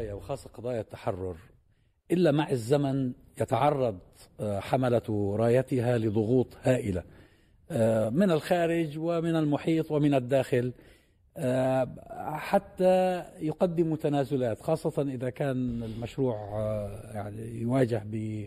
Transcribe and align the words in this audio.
القضايا 0.00 0.14
وخاصة 0.14 0.50
قضايا 0.50 0.80
التحرر 0.80 1.36
إلا 2.10 2.30
مع 2.30 2.50
الزمن 2.50 3.12
يتعرض 3.40 3.98
آه، 4.40 4.60
حملة 4.60 5.36
رايتها 5.38 5.98
لضغوط 5.98 6.56
هائلة 6.62 7.02
آه، 7.70 8.08
من 8.08 8.30
الخارج 8.30 8.98
ومن 8.98 9.36
المحيط 9.36 9.90
ومن 9.90 10.14
الداخل 10.14 10.72
آه، 11.36 11.88
حتى 12.36 13.24
يقدموا 13.40 13.96
تنازلات 13.96 14.60
خاصة 14.60 15.02
إذا 15.02 15.30
كان 15.30 15.82
المشروع 15.82 16.36
يعني 17.14 17.60
يواجه 17.60 18.02
ب 18.06 18.46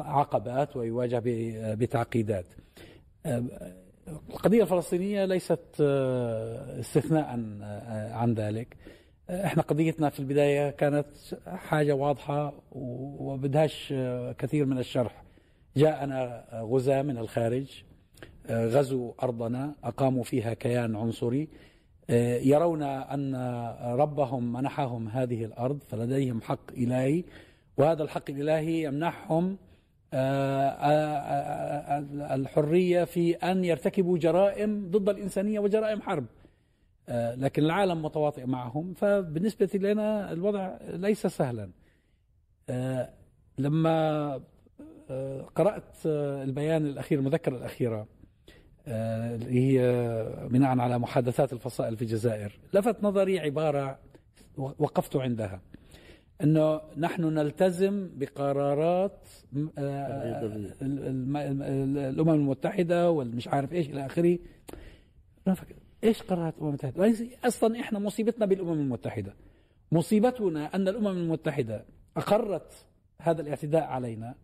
عقبات 0.00 0.76
ويواجه 0.76 1.22
بتعقيدات. 1.74 2.46
القضية 4.30 4.62
الفلسطينية 4.62 5.24
ليست 5.24 5.80
استثناء 6.80 7.26
عن 8.12 8.34
ذلك. 8.34 8.76
إحنا 9.30 9.62
قضيتنا 9.62 10.10
في 10.10 10.20
البداية 10.20 10.70
كانت 10.70 11.06
حاجة 11.46 11.92
واضحة 11.92 12.52
وبدهاش 12.72 13.94
كثير 14.38 14.66
من 14.66 14.78
الشرح. 14.78 15.22
جاءنا 15.76 16.44
غزاة 16.52 17.02
من 17.02 17.18
الخارج 17.18 17.82
غزوا 18.50 19.12
أرضنا 19.22 19.74
أقاموا 19.84 20.24
فيها 20.24 20.54
كيان 20.54 20.96
عنصري. 20.96 21.48
يرون 22.42 22.82
أن 22.82 23.34
ربهم 23.84 24.52
منحهم 24.52 25.08
هذه 25.08 25.44
الأرض 25.44 25.78
فلديهم 25.88 26.40
حق 26.42 26.72
إلهي 26.72 27.24
وهذا 27.76 28.02
الحق 28.02 28.30
الإلهي 28.30 28.82
يمنحهم 28.82 29.56
الحرية 32.34 33.04
في 33.04 33.34
أن 33.34 33.64
يرتكبوا 33.64 34.18
جرائم 34.18 34.90
ضد 34.90 35.08
الإنسانية 35.08 35.60
وجرائم 35.60 36.02
حرب. 36.02 36.24
آه، 36.24 36.41
لكن 37.08 37.64
العالم 37.64 38.02
متواطئ 38.02 38.46
معهم 38.46 38.94
فبالنسبة 38.94 39.70
لنا 39.74 40.32
الوضع 40.32 40.78
ليس 40.82 41.26
سهلا. 41.26 41.70
آه، 42.68 43.10
لما 43.58 44.40
آه، 45.10 45.42
قرأت 45.42 46.06
البيان 46.06 46.86
الأخير 46.86 47.18
المذكرة 47.18 47.56
الأخيرة 47.56 48.06
اللي 48.86 49.50
هي 49.50 49.78
بناء 50.50 50.78
على 50.78 50.98
محادثات 50.98 51.52
الفصائل 51.52 51.96
في 51.96 52.02
الجزائر 52.02 52.58
لفت 52.74 53.02
نظري 53.02 53.40
عبارة 53.40 53.98
وقفت 54.56 55.16
عندها 55.16 55.60
إنه 56.42 56.80
نحن 56.96 57.24
نلتزم 57.24 58.10
بقرارات 58.14 59.28
الأمم 60.82 62.30
المتحدة 62.30 63.10
والمش 63.10 63.48
عارف 63.48 63.72
إيش 63.72 63.88
إلى 63.88 64.06
آخره. 64.06 64.38
إيش 66.04 66.22
قرارات 66.22 66.54
الأمم 66.54 66.68
المتحدة؟ 66.68 67.28
أصلا 67.44 67.80
إحنا 67.80 67.98
مصيبتنا 67.98 68.46
بالأمم 68.46 68.72
المتحدة. 68.72 69.34
مصيبتنا 69.92 70.74
أن 70.74 70.88
الأمم 70.88 71.06
المتحدة 71.06 71.84
أقرت 72.16 72.86
هذا 73.20 73.42
الاعتداء 73.42 73.82
علينا 73.82 74.34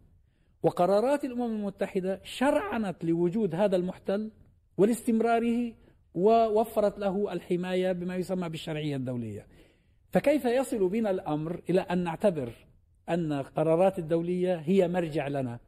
وقرارات 0.63 1.25
الأمم 1.25 1.57
المتحدة 1.57 2.21
شرعنت 2.25 3.05
لوجود 3.05 3.55
هذا 3.55 3.77
المحتل 3.77 4.31
ولاستمراره 4.79 5.73
ووفرت 6.15 6.99
له 6.99 7.33
الحماية 7.33 7.93
بما 7.93 8.17
يسمى 8.17 8.49
بالشرعية 8.49 8.97
الدولية. 8.97 9.47
فكيف 10.11 10.45
يصل 10.45 10.89
بنا 10.89 11.11
الأمر 11.11 11.61
إلى 11.71 11.81
أن 11.81 11.99
نعتبر 12.05 12.53
أن 13.09 13.33
القرارات 13.33 13.99
الدولية 13.99 14.57
هي 14.57 14.89
مرجع 14.89 15.29
لنا 15.29 15.59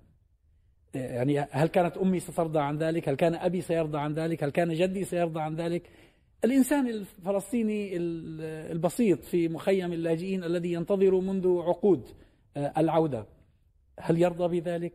يعني 0.95 1.41
هل 1.41 1.67
كانت 1.67 1.97
أمي 1.97 2.21
سترضى 2.21 2.59
عن 2.59 2.79
ذلك؟ 2.79 3.09
هل 3.09 3.15
كان 3.15 3.35
أبي 3.35 3.61
سيرضى 3.61 3.99
عن 3.99 4.15
ذلك؟ 4.15 4.45
هل 4.45 4.51
كان 4.51 4.75
جدي 4.75 5.05
سيرضى 5.05 5.41
عن 5.41 5.57
ذلك؟ 5.57 5.83
الإنسان 6.45 6.89
الفلسطيني 6.89 7.97
البسيط 8.73 9.25
في 9.25 9.49
مخيم 9.49 9.93
اللاجئين 9.93 10.45
الذي 10.45 10.73
ينتظر 10.73 11.21
منذ 11.21 11.59
عقود 11.59 12.09
آه، 12.57 12.73
العودة. 12.79 13.27
هل 14.01 14.23
يرضى 14.23 14.61
بذلك؟ 14.61 14.93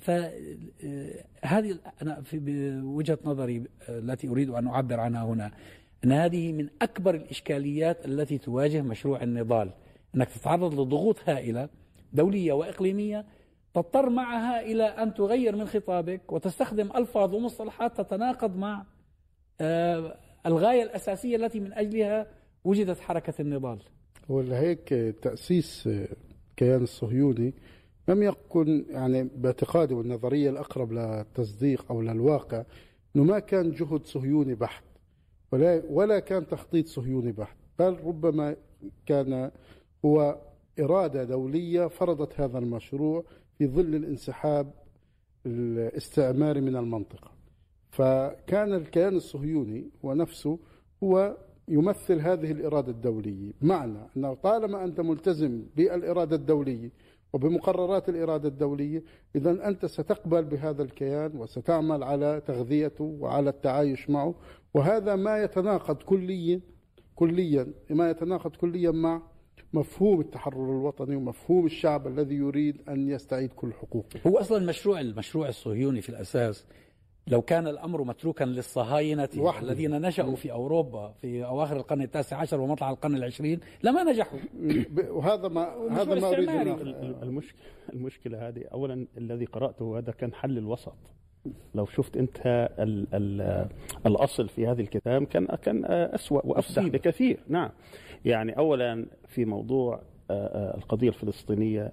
فهذه 0.00 1.70
آه، 1.72 1.92
أنا 2.02 2.22
في 2.22 2.40
وجهة 2.84 3.18
نظري 3.24 3.64
آه، 3.88 3.98
التي 3.98 4.28
أريد 4.28 4.50
أن 4.50 4.66
أعبر 4.66 5.00
عنها 5.00 5.24
هنا 5.24 5.50
أن 6.04 6.12
هذه 6.12 6.52
من 6.52 6.68
أكبر 6.82 7.14
الإشكاليات 7.14 8.06
التي 8.06 8.38
تواجه 8.38 8.82
مشروع 8.82 9.22
النضال. 9.22 9.70
أنك 10.14 10.28
تتعرض 10.28 10.80
لضغوط 10.80 11.16
هائلة 11.26 11.68
دولية 12.12 12.52
وإقليمية 12.52 13.24
تضطر 13.74 14.10
معها 14.10 14.60
إلى 14.60 14.84
أن 14.84 15.14
تغير 15.14 15.56
من 15.56 15.66
خطابك 15.66 16.32
وتستخدم 16.32 16.90
ألفاظ 16.96 17.34
ومصطلحات 17.34 18.00
تتناقض 18.00 18.56
مع 18.56 18.84
آه، 19.60 20.16
الغاية 20.46 20.82
الأساسية 20.82 21.36
التي 21.36 21.60
من 21.60 21.72
أجلها 21.72 22.26
وجدت 22.64 23.00
حركة 23.00 23.34
النضال. 23.40 23.78
ولهيك 24.28 24.88
تأسيس 25.22 25.88
الكيان 26.50 26.82
الصهيوني 26.82 27.54
لم 28.08 28.22
يكن 28.22 28.84
يعني 28.90 29.30
باعتقادي 29.36 29.94
والنظرية 29.94 30.50
الأقرب 30.50 30.92
للتصديق 30.92 31.84
أو 31.90 32.02
للواقع 32.02 32.64
أنه 33.16 33.24
ما 33.24 33.38
كان 33.38 33.70
جهد 33.70 34.04
صهيوني 34.04 34.54
بحت 34.54 34.84
ولا, 35.52 35.82
ولا 35.90 36.18
كان 36.18 36.46
تخطيط 36.46 36.86
صهيوني 36.86 37.32
بحت 37.32 37.56
بل 37.78 37.96
ربما 38.04 38.56
كان 39.06 39.50
هو 40.04 40.38
إرادة 40.80 41.24
دولية 41.24 41.86
فرضت 41.86 42.40
هذا 42.40 42.58
المشروع 42.58 43.24
في 43.60 43.66
ظل 43.66 43.94
الانسحاب 43.94 44.72
الاستعماري 45.46 46.60
من 46.60 46.76
المنطقة. 46.76 47.30
فكان 47.90 48.74
الكيان 48.74 49.16
الصهيوني 49.16 49.90
ونفسه 50.02 50.58
هو 51.04 51.36
يمثل 51.68 52.20
هذه 52.20 52.52
الإرادة 52.52 52.92
الدولية. 52.92 53.52
بمعنى 53.60 53.98
أنه 54.16 54.34
طالما 54.34 54.84
أنت 54.84 55.00
ملتزم 55.00 55.62
بالإرادة 55.76 56.36
الدولية 56.36 56.90
وبمقررات 57.32 58.08
الإرادة 58.08 58.48
الدولية 58.48 59.02
إذا 59.36 59.68
أنت 59.68 59.86
ستقبل 59.86 60.44
بهذا 60.44 60.82
الكيان 60.82 61.36
وستعمل 61.36 62.02
على 62.02 62.42
تغذيته 62.46 63.04
وعلى 63.04 63.50
التعايش 63.50 64.10
معه. 64.10 64.34
وهذا 64.74 65.16
ما 65.16 65.42
يتناقض 65.42 65.96
كليا 65.96 66.60
كليا 67.14 67.72
ما 67.90 68.10
يتناقض 68.10 68.56
كليا 68.56 68.90
مع 68.90 69.22
مفهوم 69.72 70.20
التحرر 70.20 70.70
الوطني 70.70 71.16
ومفهوم 71.16 71.66
الشعب 71.66 72.06
الذي 72.06 72.34
يريد 72.34 72.76
أن 72.88 73.08
يستعيد 73.08 73.52
كل 73.52 73.72
حقوقه. 73.72 74.20
هو 74.26 74.38
أصلا 74.38 74.58
المشروع 74.58 75.00
المشروع 75.00 75.48
الصهيوني 75.48 76.00
في 76.00 76.08
الأساس 76.08 76.66
لو 77.26 77.42
كان 77.42 77.66
الأمر 77.66 78.04
متروكا 78.04 78.44
للصهاينة 78.44 79.28
الذين 79.62 80.00
نشأوا 80.00 80.36
في 80.36 80.52
أوروبا 80.52 81.12
في 81.20 81.44
أواخر 81.44 81.76
القرن 81.76 82.02
التاسع 82.02 82.36
عشر 82.36 82.60
ومطلع 82.60 82.90
القرن 82.90 83.14
العشرين 83.14 83.60
لما 83.82 84.02
نجحوا. 84.02 84.38
وهذا 85.08 85.48
ما 85.48 85.62
هذا 85.90 86.14
ما 86.14 86.28
أريد 86.28 86.48
المشكلة 87.22 87.60
المشكلة 87.92 88.48
هذه 88.48 88.64
أولا 88.72 89.06
الذي 89.18 89.44
قرأته 89.44 89.98
هذا 89.98 90.12
كان 90.12 90.34
حل 90.34 90.58
الوسط. 90.58 90.96
لو 91.74 91.86
شفت 91.86 92.16
أنت 92.16 92.40
ال 92.78 93.06
ال 93.14 93.68
الأصل 94.06 94.48
في 94.48 94.66
هذه 94.66 94.80
الكتاب 94.80 95.24
كان 95.24 95.46
كان 95.46 95.84
أسوأ 95.84 96.46
وأفسح 96.46 96.82
بكثير. 96.82 97.40
نعم. 97.48 97.70
يعني 98.24 98.58
اولا 98.58 99.06
في 99.28 99.44
موضوع 99.44 100.02
آه، 100.30 100.32
آه، 100.32 100.76
القضية 100.76 101.08
الفلسطينية 101.08 101.92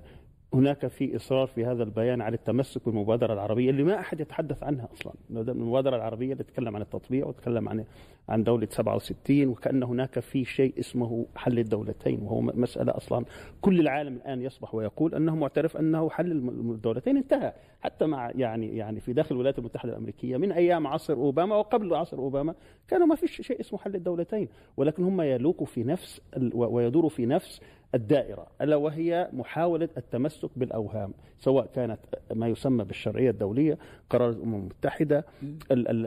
هناك 0.53 0.87
في 0.87 1.15
إصرار 1.15 1.47
في 1.47 1.65
هذا 1.65 1.83
البيان 1.83 2.21
على 2.21 2.35
التمسك 2.35 2.85
بالمبادرة 2.85 3.33
العربية 3.33 3.69
اللي 3.69 3.83
ما 3.83 3.99
أحد 3.99 4.19
يتحدث 4.19 4.63
عنها 4.63 4.89
أصلا، 4.93 5.13
المبادرة 5.31 5.95
العربية 5.95 6.33
اللي 6.33 6.43
تتكلم 6.43 6.75
عن 6.75 6.81
التطبيع 6.81 7.25
وتتكلم 7.25 7.69
عن 7.69 7.83
عن 8.29 8.43
دولة 8.43 8.67
67 8.71 9.47
وكأن 9.47 9.83
هناك 9.83 10.19
في 10.19 10.45
شيء 10.45 10.73
اسمه 10.79 11.25
حل 11.35 11.59
الدولتين 11.59 12.19
وهو 12.21 12.41
مسألة 12.41 12.97
أصلا 12.97 13.25
كل 13.61 13.79
العالم 13.79 14.15
الآن 14.15 14.41
يصبح 14.41 14.75
ويقول 14.75 15.15
أنه 15.15 15.35
معترف 15.35 15.77
أنه 15.77 16.09
حل 16.09 16.31
الدولتين 16.31 17.17
انتهى، 17.17 17.53
حتى 17.81 18.05
مع 18.05 18.31
يعني 18.35 18.77
يعني 18.77 18.99
في 18.99 19.13
داخل 19.13 19.35
الولايات 19.35 19.59
المتحدة 19.59 19.91
الأمريكية 19.91 20.37
من 20.37 20.51
أيام 20.51 20.87
عصر 20.87 21.13
أوباما 21.13 21.55
وقبل 21.55 21.93
عصر 21.93 22.17
أوباما 22.17 22.55
كانوا 22.87 23.07
ما 23.07 23.15
فيش 23.15 23.41
شيء 23.41 23.59
اسمه 23.59 23.79
حل 23.79 23.95
الدولتين، 23.95 24.47
ولكن 24.77 25.03
هم 25.03 25.21
يلوقوا 25.21 25.65
في 25.65 25.83
نفس 25.83 26.21
ويدوروا 26.53 27.09
في 27.09 27.25
نفس 27.25 27.61
الدائرة 27.95 28.47
ألا 28.61 28.75
وهي 28.75 29.29
محاولة 29.33 29.89
التمسك 29.97 30.49
بالأوهام 30.55 31.13
سواء 31.39 31.65
كانت 31.75 31.99
ما 32.33 32.47
يسمى 32.47 32.83
بالشرعية 32.83 33.29
الدولية 33.29 33.77
قرار 34.09 34.29
الأمم 34.29 34.55
المتحدة 34.55 35.25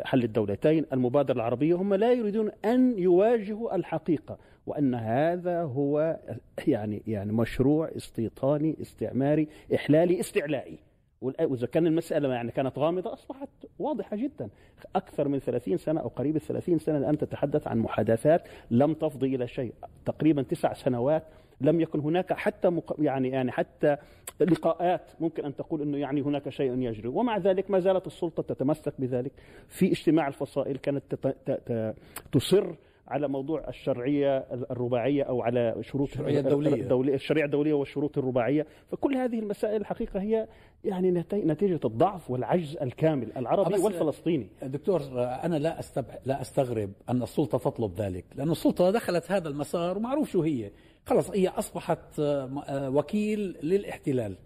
حل 0.05 0.25
الدولتين 0.25 0.87
المبادرة 0.93 1.35
العربية 1.35 1.75
هم 1.75 1.94
لا 1.94 2.12
يريدون 2.12 2.50
أن 2.65 2.99
يواجهوا 2.99 3.77
الحقيقة 3.77 4.38
وأن 4.67 4.94
هذا 4.94 5.62
هو 5.62 6.19
يعني 6.67 7.03
يعني 7.06 7.32
مشروع 7.32 7.91
استيطاني 7.97 8.76
استعماري 8.81 9.49
إحلالي 9.75 10.21
استعلائي. 10.21 10.79
وإذا 11.23 11.67
كان 11.67 11.87
المسألة 11.87 12.35
يعني 12.35 12.53
كانت 12.53 12.79
غامضة 12.79 13.12
أصبحت 13.12 13.49
واضحة 13.79 14.17
جدا. 14.17 14.49
أكثر 14.97 15.29
من 15.29 15.38
30 15.38 15.76
سنة 15.76 16.00
أو 16.00 16.09
قريب 16.09 16.38
30 16.38 16.79
سنة 16.79 16.99
الآن 16.99 17.19
تتحدث 17.19 17.67
عن 17.69 17.79
محادثات 17.79 18.49
لم 18.71 18.94
تفضي 18.94 19.35
إلى 19.35 19.49
شيء. 19.49 19.75
تقريبا 20.06 20.43
تسع 20.43 20.73
سنوات 20.73 21.23
لم 21.61 21.81
يكن 21.81 22.01
هناك 22.01 22.33
حتى 22.33 22.69
مق... 22.69 22.97
يعني 22.99 23.29
يعني 23.29 23.53
حتى 23.53 23.97
لقاءات 24.41 25.11
ممكن 25.21 25.45
أن 25.45 25.57
تقول 25.57 25.83
إنه 25.83 25.99
يعني 25.99 26.23
هناك 26.23 26.49
شيء 26.49 26.79
يجري. 26.79 27.09
ومع 27.09 27.39
ذلك 27.39 27.71
ما 27.71 27.79
زالت 27.79 28.07
السلطة 28.07 28.43
تتمسك 28.43 28.95
بذلك 28.99 29.33
في 29.69 29.93
اجتماع 29.93 30.29
الفصائل 30.29 30.77
كانت 30.77 31.15
تت... 31.15 31.51
ت... 31.51 31.95
تصر 32.33 32.75
على 33.09 33.29
موضوع 33.29 33.69
الشرعية 33.69 34.37
الرباعية 34.71 35.23
أو 35.23 35.43
على 35.43 35.75
شروط 35.81 36.09
الشرعية 36.09 36.41
الدولية. 36.41 36.83
الدولية 36.83 37.15
الشريعة 37.15 37.47
الدولية 37.47 37.73
والشروط 37.73 38.19
الرباعية. 38.19 38.67
فكل 38.89 39.17
هذه 39.17 39.39
المسائل 39.39 39.81
الحقيقة 39.81 40.21
هي 40.21 40.49
يعني 40.85 41.11
نتيجة 41.33 41.81
الضعف 41.85 42.31
والعجز 42.31 42.77
الكامل 42.77 43.33
العربي 43.37 43.79
والفلسطيني. 43.79 44.49
دكتور 44.62 45.01
أنا 45.17 45.57
لا 45.57 45.79
استبع... 45.79 46.15
لا 46.27 46.41
أستغرب 46.41 46.91
أن 47.09 47.23
السلطة 47.23 47.59
تطلب 47.59 47.95
ذلك 47.95 48.25
لأن 48.37 48.51
السلطة 48.51 48.91
دخلت 48.91 49.31
هذا 49.31 49.49
المسار 49.49 49.99
ومعروف 49.99 50.31
شو 50.31 50.43
هي. 50.43 50.71
خلص 51.06 51.31
هي 51.31 51.49
أصبحت 51.49 52.20
وكيل 52.70 53.41
للاحتلال. 53.62 54.37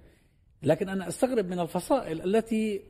لكن 0.62 0.88
أنا 0.88 1.08
أستغرب 1.08 1.46
من 1.46 1.58
الفصائل 1.58 2.36
التي 2.36 2.82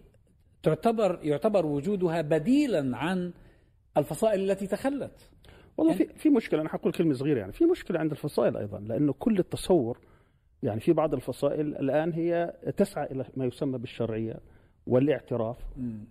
تعتبر 0.62 1.18
يعتبر 1.22 1.66
وجودها 1.66 2.20
بديلا 2.22 2.96
عن 2.96 3.32
الفصائل 3.96 4.50
التي 4.50 4.66
تخلت. 4.66 5.30
والله 5.76 5.94
في 5.94 6.06
في 6.16 6.30
مشكلة 6.30 6.60
أنا 6.60 6.68
حقول 6.68 6.92
كلمة 6.92 7.14
صغيرة 7.14 7.38
يعني 7.38 7.52
في 7.52 7.64
مشكلة 7.64 7.98
عند 7.98 8.10
الفصائل 8.10 8.56
أيضا 8.56 8.78
لأنه 8.80 9.12
كل 9.12 9.38
التصور 9.38 9.98
يعني 10.62 10.80
في 10.80 10.92
بعض 10.92 11.14
الفصائل 11.14 11.76
الآن 11.76 12.12
هي 12.12 12.54
تسعى 12.76 13.06
إلى 13.10 13.24
ما 13.36 13.44
يسمى 13.44 13.78
بالشرعية 13.78 14.36
والإعتراف 14.86 15.56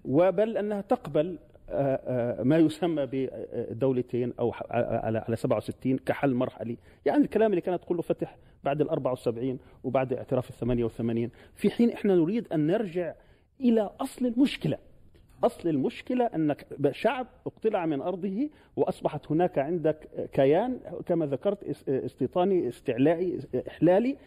وبل 0.05 0.57
أنها 0.57 0.81
تقبل 0.81 1.39
ما 2.43 2.57
يسمى 2.57 3.07
بدولتين 3.11 4.33
أو 4.39 4.53
على 4.71 5.17
على 5.17 5.35
67 5.35 5.97
كحل 5.97 6.33
مرحلي، 6.33 6.77
يعني 7.05 7.23
الكلام 7.23 7.49
اللي 7.51 7.61
كانت 7.61 7.83
تقوله 7.83 8.01
فتح 8.01 8.37
بعد 8.63 8.81
ال 8.81 8.89
74 8.89 9.59
وبعد 9.83 10.13
اعتراف 10.13 10.49
ال 10.49 10.55
88 10.55 11.29
في 11.55 11.69
حين 11.69 11.89
إحنا 11.89 12.15
نريد 12.15 12.53
أن 12.53 12.67
نرجع 12.67 13.13
إلى 13.61 13.89
أصل 14.01 14.25
المشكلة. 14.25 14.77
أصل 15.43 15.69
المشكلة 15.69 16.25
أنك 16.25 16.67
شعب 16.91 17.27
اقتلع 17.47 17.85
من 17.85 18.01
أرضه 18.01 18.49
وأصبحت 18.75 19.31
هناك 19.31 19.57
عندك 19.57 20.29
كيان 20.33 20.79
كما 21.05 21.25
ذكرت 21.25 21.87
استيطاني 21.89 22.69
استعلائي 22.69 23.39
إحلالي. 23.67 24.17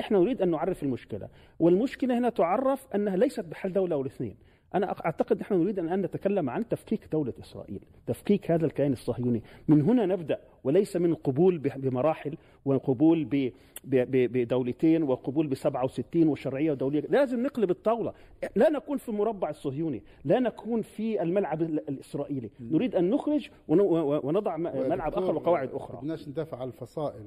إحنا 0.00 0.18
نريد 0.18 0.42
أن 0.42 0.50
نعرف 0.50 0.82
المشكلة. 0.82 1.28
والمشكلة 1.60 2.18
هنا 2.18 2.28
تعرف 2.28 2.86
أنها 2.94 3.16
ليست 3.16 3.40
بحل 3.40 3.72
دولة 3.72 3.96
والاثنين. 3.96 4.36
أنا 4.76 4.90
أعتقد 5.06 5.40
نحن 5.40 5.54
نريد 5.54 5.78
ان 5.78 6.02
نتكلم 6.02 6.50
عن 6.50 6.68
تفكيك 6.68 7.08
دولة 7.12 7.32
إسرائيل، 7.40 7.80
تفكيك 8.06 8.50
هذا 8.50 8.66
الكيان 8.66 8.92
الصهيوني، 8.92 9.42
من 9.68 9.82
هنا 9.82 10.06
نبدأ 10.06 10.38
وليس 10.64 10.96
من 10.96 11.10
القبول 11.10 11.58
بمراحل 11.58 12.36
وقبول 12.64 13.48
بدولتين 13.84 15.02
وقبول 15.02 15.46
ب 15.46 15.54
67 15.54 16.28
وشرعية 16.28 16.72
ودولية، 16.72 17.00
لازم 17.08 17.42
نقلب 17.42 17.70
الطاولة، 17.70 18.12
لا 18.56 18.70
نكون 18.70 18.98
في 18.98 19.08
المربع 19.08 19.50
الصهيوني، 19.50 20.02
لا 20.24 20.40
نكون 20.40 20.82
في 20.82 21.22
الملعب 21.22 21.62
الإسرائيلي، 21.62 22.50
نريد 22.60 22.94
أن 22.94 23.10
نخرج 23.10 23.48
ونضع 23.68 24.56
ملعب 24.56 25.14
آخر 25.14 25.34
وقواعد 25.34 25.70
أخرى. 25.72 25.98
بدناش 26.02 26.28
ندافع 26.28 26.58
عن 26.58 26.68
الفصائل 26.68 27.26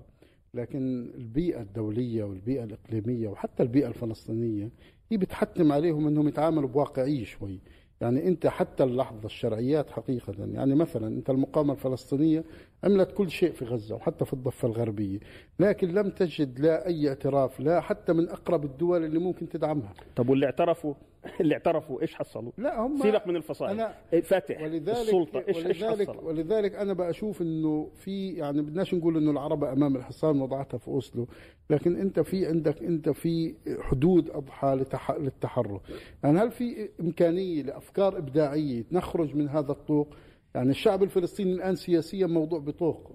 لكن 0.54 1.12
البيئة 1.16 1.62
الدولية 1.62 2.24
والبيئة 2.24 2.63
الإقليمية 2.63 3.28
وحتى 3.28 3.63
البيئة 3.63 3.88
الفلسطينية 3.88 4.69
هي 5.11 5.17
بتحتم 5.17 5.71
عليهم 5.71 6.07
أنهم 6.07 6.27
يتعاملوا 6.27 6.69
بواقعية 6.69 7.23
شوي. 7.23 7.59
يعني 8.01 8.27
أنت 8.27 8.47
حتى 8.47 8.83
اللحظة 8.83 9.25
الشرعيات 9.25 9.89
حقيقة 9.89 10.33
يعني 10.53 10.75
مثلا 10.75 11.07
أنت 11.07 11.29
المقاومة 11.29 11.73
الفلسطينية 11.73 12.44
عملت 12.84 13.12
كل 13.12 13.31
شيء 13.31 13.52
في 13.52 13.66
غزة 13.66 13.96
وحتى 13.96 14.26
في 14.26 14.34
الضفة 14.34 14.68
الغربية 14.68 15.20
لكن 15.60 15.88
لم 15.88 16.10
تجد 16.10 16.60
لا 16.60 16.88
أي 16.88 17.10
اعتراف 17.10 17.60
لا 17.60 17.81
حتى 17.81 18.14
من 18.14 18.30
أقرب 18.30 18.66
الدول 18.66 19.06
اللي 19.06 19.20
ممكن 19.20 19.50
تدعمها 19.50 19.94
طب 20.16 20.30
واللي 20.30 20.46
اعترفوا 20.46 20.94
اللي 21.42 21.54
اعترفوا 21.54 22.02
إيش 22.02 22.16
حصلوا؟ 22.16 22.52
لا 22.58 22.80
هم 22.80 22.98
سيبك 22.98 23.28
من 23.28 23.36
الفصائل 23.36 23.72
أنا 23.72 24.22
فاتح 24.22 24.62
ولذلك 24.62 24.90
السلطة 24.90 25.44
إيش 25.48 25.58
ولذلك 25.58 26.00
إيش 26.00 26.10
حصلوا؟ 26.10 26.22
ولذلك 26.22 26.76
أنا 26.76 26.94
بشوف 26.94 27.42
إنه 27.42 27.90
في 27.96 28.34
يعني 28.34 28.62
بدناش 28.62 28.94
نقول 28.94 29.18
إنه 29.18 29.31
العرب 29.31 29.64
أمام 29.64 29.96
الحصان 29.96 30.42
وضعتها 30.42 30.78
في 30.78 30.88
أوسلو 30.88 31.28
لكن 31.70 31.96
أنت 31.96 32.20
في 32.20 32.46
عندك 32.46 32.84
أنت 32.84 33.10
في 33.10 33.56
حدود 33.81 34.30
أضحى 34.30 34.86
للتحرك 35.20 35.81
يعني 36.24 36.40
هل 36.40 36.52
في 36.52 36.90
إمكانية 37.00 37.64
لأفكار 37.64 38.18
إبداعية 38.18 38.86
نخرج 38.92 39.36
من 39.36 39.50
هذا 39.50 39.72
الطوق؟ 39.72 40.16
يعني 40.56 40.69
الشعب 40.69 41.04
الفلسطيني 41.04 41.54
الآن 41.54 41.75
سياسيا 41.75 42.28
موضوع 42.28 42.60
بطوق. 42.60 43.12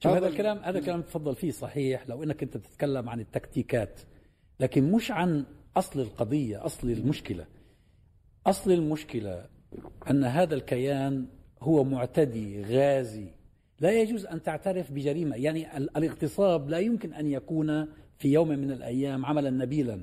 شوف 0.00 0.12
هذا 0.12 0.28
الكلام 0.28 0.58
هذا 0.58 0.78
الكلام 0.78 1.02
تفضل 1.02 1.34
فيه 1.34 1.50
صحيح 1.50 2.08
لو 2.08 2.22
إنك 2.22 2.42
أنت 2.42 2.56
تتكلم 2.56 3.08
عن 3.08 3.20
التكتيكات 3.20 4.00
لكن 4.60 4.92
مش 4.92 5.10
عن 5.10 5.44
أصل 5.76 6.00
القضية 6.00 6.66
أصل 6.66 6.90
المشكلة. 6.90 7.46
أصل 8.46 8.72
المشكلة 8.72 9.46
أن 10.10 10.24
هذا 10.24 10.54
الكيان 10.54 11.26
هو 11.60 11.84
معتدي 11.84 12.62
غازي. 12.62 13.26
لا 13.80 14.00
يجوز 14.00 14.26
أن 14.26 14.42
تعترف 14.42 14.92
بجريمة. 14.92 15.36
يعني 15.36 15.76
الاغتصاب 15.76 16.68
لا 16.68 16.78
يمكن 16.78 17.14
أن 17.14 17.26
يكون 17.26 17.86
في 18.18 18.32
يوم 18.32 18.48
من 18.48 18.70
الأيام 18.70 19.26
عملا 19.26 19.50
نبيلا. 19.50 20.00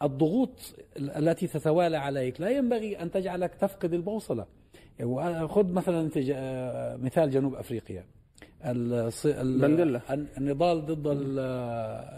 فالضغوط 0.00 0.60
التي 0.96 1.46
تتوالى 1.46 1.96
عليك 1.96 2.40
لا 2.40 2.50
ينبغي 2.50 3.02
أن 3.02 3.10
تجعلك 3.10 3.54
تفقد 3.54 3.94
البوصلة. 3.94 4.46
خذ 5.46 5.72
مثلا 5.72 6.10
مثال 6.96 7.30
جنوب 7.30 7.54
أفريقيا. 7.54 8.04
النضال 10.38 10.86
ضد 10.86 11.06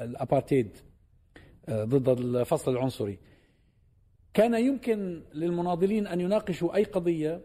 الأبارتيد 0.00 0.68
ضد 1.70 2.08
الفصل 2.08 2.72
العنصري. 2.72 3.18
كان 4.34 4.54
يمكن 4.54 5.22
للمناضلين 5.34 6.06
أن 6.06 6.20
يناقشوا 6.20 6.76
أي 6.76 6.84
قضية 6.84 7.40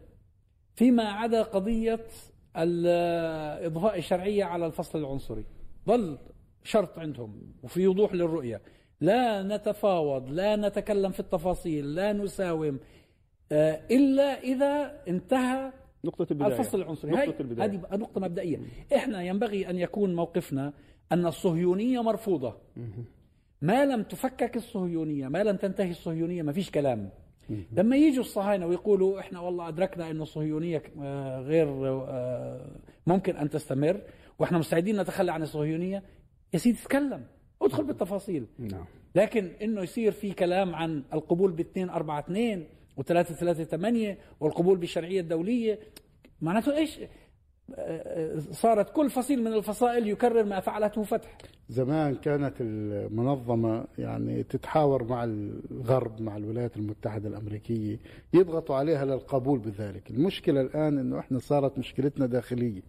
فيما 0.76 1.04
عدا 1.04 1.44
قضية 1.44 2.00
اضفاء 2.56 3.98
الشرعية 3.98 4.44
على 4.44 4.66
الفصل 4.66 5.00
العنصري. 5.00 5.46
ظل 5.88 6.18
شرط 6.64 7.00
عندهم 7.00 7.54
وفي 7.64 7.88
وضوح 7.88 8.14
للرؤية. 8.14 8.62
لا 9.02 9.44
نتفاوض 9.44 10.30
لا 10.30 10.56
نتكلم 10.56 11.12
في 11.12 11.20
التفاصيل 11.20 11.96
لا 11.96 12.14
نساوم 12.14 12.80
إلا 13.92 14.40
إذا 14.40 15.02
انتهى 15.08 15.72
نقطة 16.04 16.28
البداية. 16.32 16.60
الفصل 16.60 16.82
العنصري. 16.82 17.12
هذه 17.12 17.34
هذه 17.60 17.82
نقطة 17.94 18.22
مبدئية. 18.22 18.60
إحنا 18.96 19.24
ينبغي 19.24 19.70
أن 19.70 19.78
يكون 19.78 20.16
موقفنا 20.16 20.74
أن 21.12 21.26
الصهيونية 21.26 22.04
مرفوضة. 22.04 22.58
ما 23.62 23.86
لم 23.86 24.04
تفكك 24.04 24.56
الصهيونية 24.56 25.28
ما 25.28 25.44
لم 25.44 25.58
تنتهي 25.58 25.92
الصهيونية 25.92 26.42
ما 26.42 26.52
فيش 26.52 26.72
كلام. 26.72 27.10
لما 27.72 27.96
يجوا 27.96 28.24
الصهاينة 28.24 28.66
ويقولوا 28.66 29.20
إحنا 29.20 29.40
والله 29.40 29.68
أدركنا 29.68 30.12
انه 30.12 30.24
الصهيونية 30.24 30.84
غير 31.40 31.68
ممكن 33.08 33.36
أن 33.36 33.50
تستمر 33.50 34.02
وإحنا 34.40 34.58
مستعدين 34.58 35.02
نتخلى 35.02 35.32
عن 35.32 35.42
الصهيونية 35.42 36.04
يا 36.54 36.60
سيدي 36.60 36.78
تكلم 36.78 37.26
ادخل 37.62 37.84
بالتفاصيل. 37.84 38.46
نعم. 38.60 38.86
لكن 39.16 39.52
إنه 39.62 39.82
يصير 39.82 40.12
في 40.12 40.32
كلام 40.32 40.76
عن 40.76 41.04
القبول 41.14 41.52
باثنين 41.52 41.90
أربعة 41.90 42.20
اثنين 42.20 42.68
وثلاثة 42.98 43.36
ثلاثة 43.36 43.64
ثمانية 43.64 44.18
والقبول 44.40 44.78
بالشرعية 44.78 45.22
الدولية. 45.22 45.80
معناته 46.42 46.78
إيش؟ 46.78 47.00
صارت 48.52 48.90
كل 48.90 49.10
فصيل 49.10 49.44
من 49.44 49.54
الفصائل 49.54 50.08
يكرر 50.08 50.44
ما 50.44 50.60
فعلته 50.60 51.04
فتح. 51.04 51.38
زمان 51.70 52.16
كانت 52.16 52.54
المنظمة 52.60 53.86
يعني 53.98 54.44
تتحاور 54.44 55.04
مع 55.04 55.24
الغرب 55.24 56.22
مع 56.22 56.38
الولايات 56.38 56.78
المتحدة 56.78 57.30
الأمريكية 57.30 58.00
يضغطوا 58.34 58.76
عليها 58.76 59.06
للقبول 59.06 59.60
بذلك. 59.60 60.12
المشكلة 60.12 60.62
الآن 60.62 60.98
أنه 60.98 61.20
إحنا 61.20 61.40
صارت 61.40 61.78
مشكلتنا 61.78 62.26
داخلية. 62.26 62.82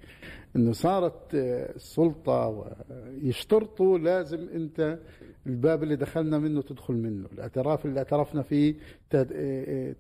أنه 0.57 0.73
صارت 0.73 1.35
السلطة 1.35 2.67
يشترطوا 3.23 3.99
لازم 3.99 4.49
أنت 4.55 4.99
الباب 5.47 5.83
اللي 5.83 5.97
دخلنا 5.97 6.39
منه 6.39 6.63
تدخل 6.63 6.95
منه. 6.95 7.29
الاعتراف 7.33 7.87
اللي 7.87 7.99
اعترفنا 7.99 8.43
فيه 8.43 8.75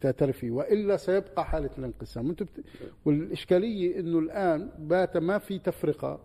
تعترف 0.00 0.38
فيه. 0.38 0.50
وإلا 0.50 0.96
سيبقى 0.96 1.44
حالة 1.44 1.70
الانقسام. 1.78 2.34
والإشكالية 3.04 4.00
إنه 4.00 4.18
الآن 4.18 4.68
بات 4.78 5.16
ما 5.16 5.38
في 5.38 5.58
تفرقة 5.58 6.20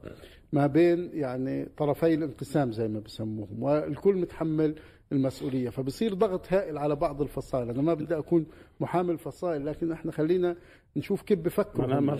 ما 0.53 0.67
بين 0.67 1.09
يعني 1.13 1.65
طرفي 1.65 2.13
الانقسام 2.13 2.71
زي 2.71 2.87
ما 2.87 2.99
بسموهم 2.99 3.63
والكل 3.63 4.15
متحمل 4.15 4.75
المسؤولية 5.11 5.69
فبصير 5.69 6.13
ضغط 6.13 6.53
هائل 6.53 6.77
على 6.77 6.95
بعض 6.95 7.21
الفصائل. 7.21 7.69
أنا 7.69 7.81
ما 7.81 7.93
بدي 7.93 8.17
أكون 8.17 8.45
محامي 8.79 9.17
فصائل 9.17 9.65
لكن 9.65 9.91
إحنا 9.91 10.11
خلينا 10.11 10.55
نشوف 10.95 11.21
كيف 11.21 11.39
بفكروا 11.39 12.17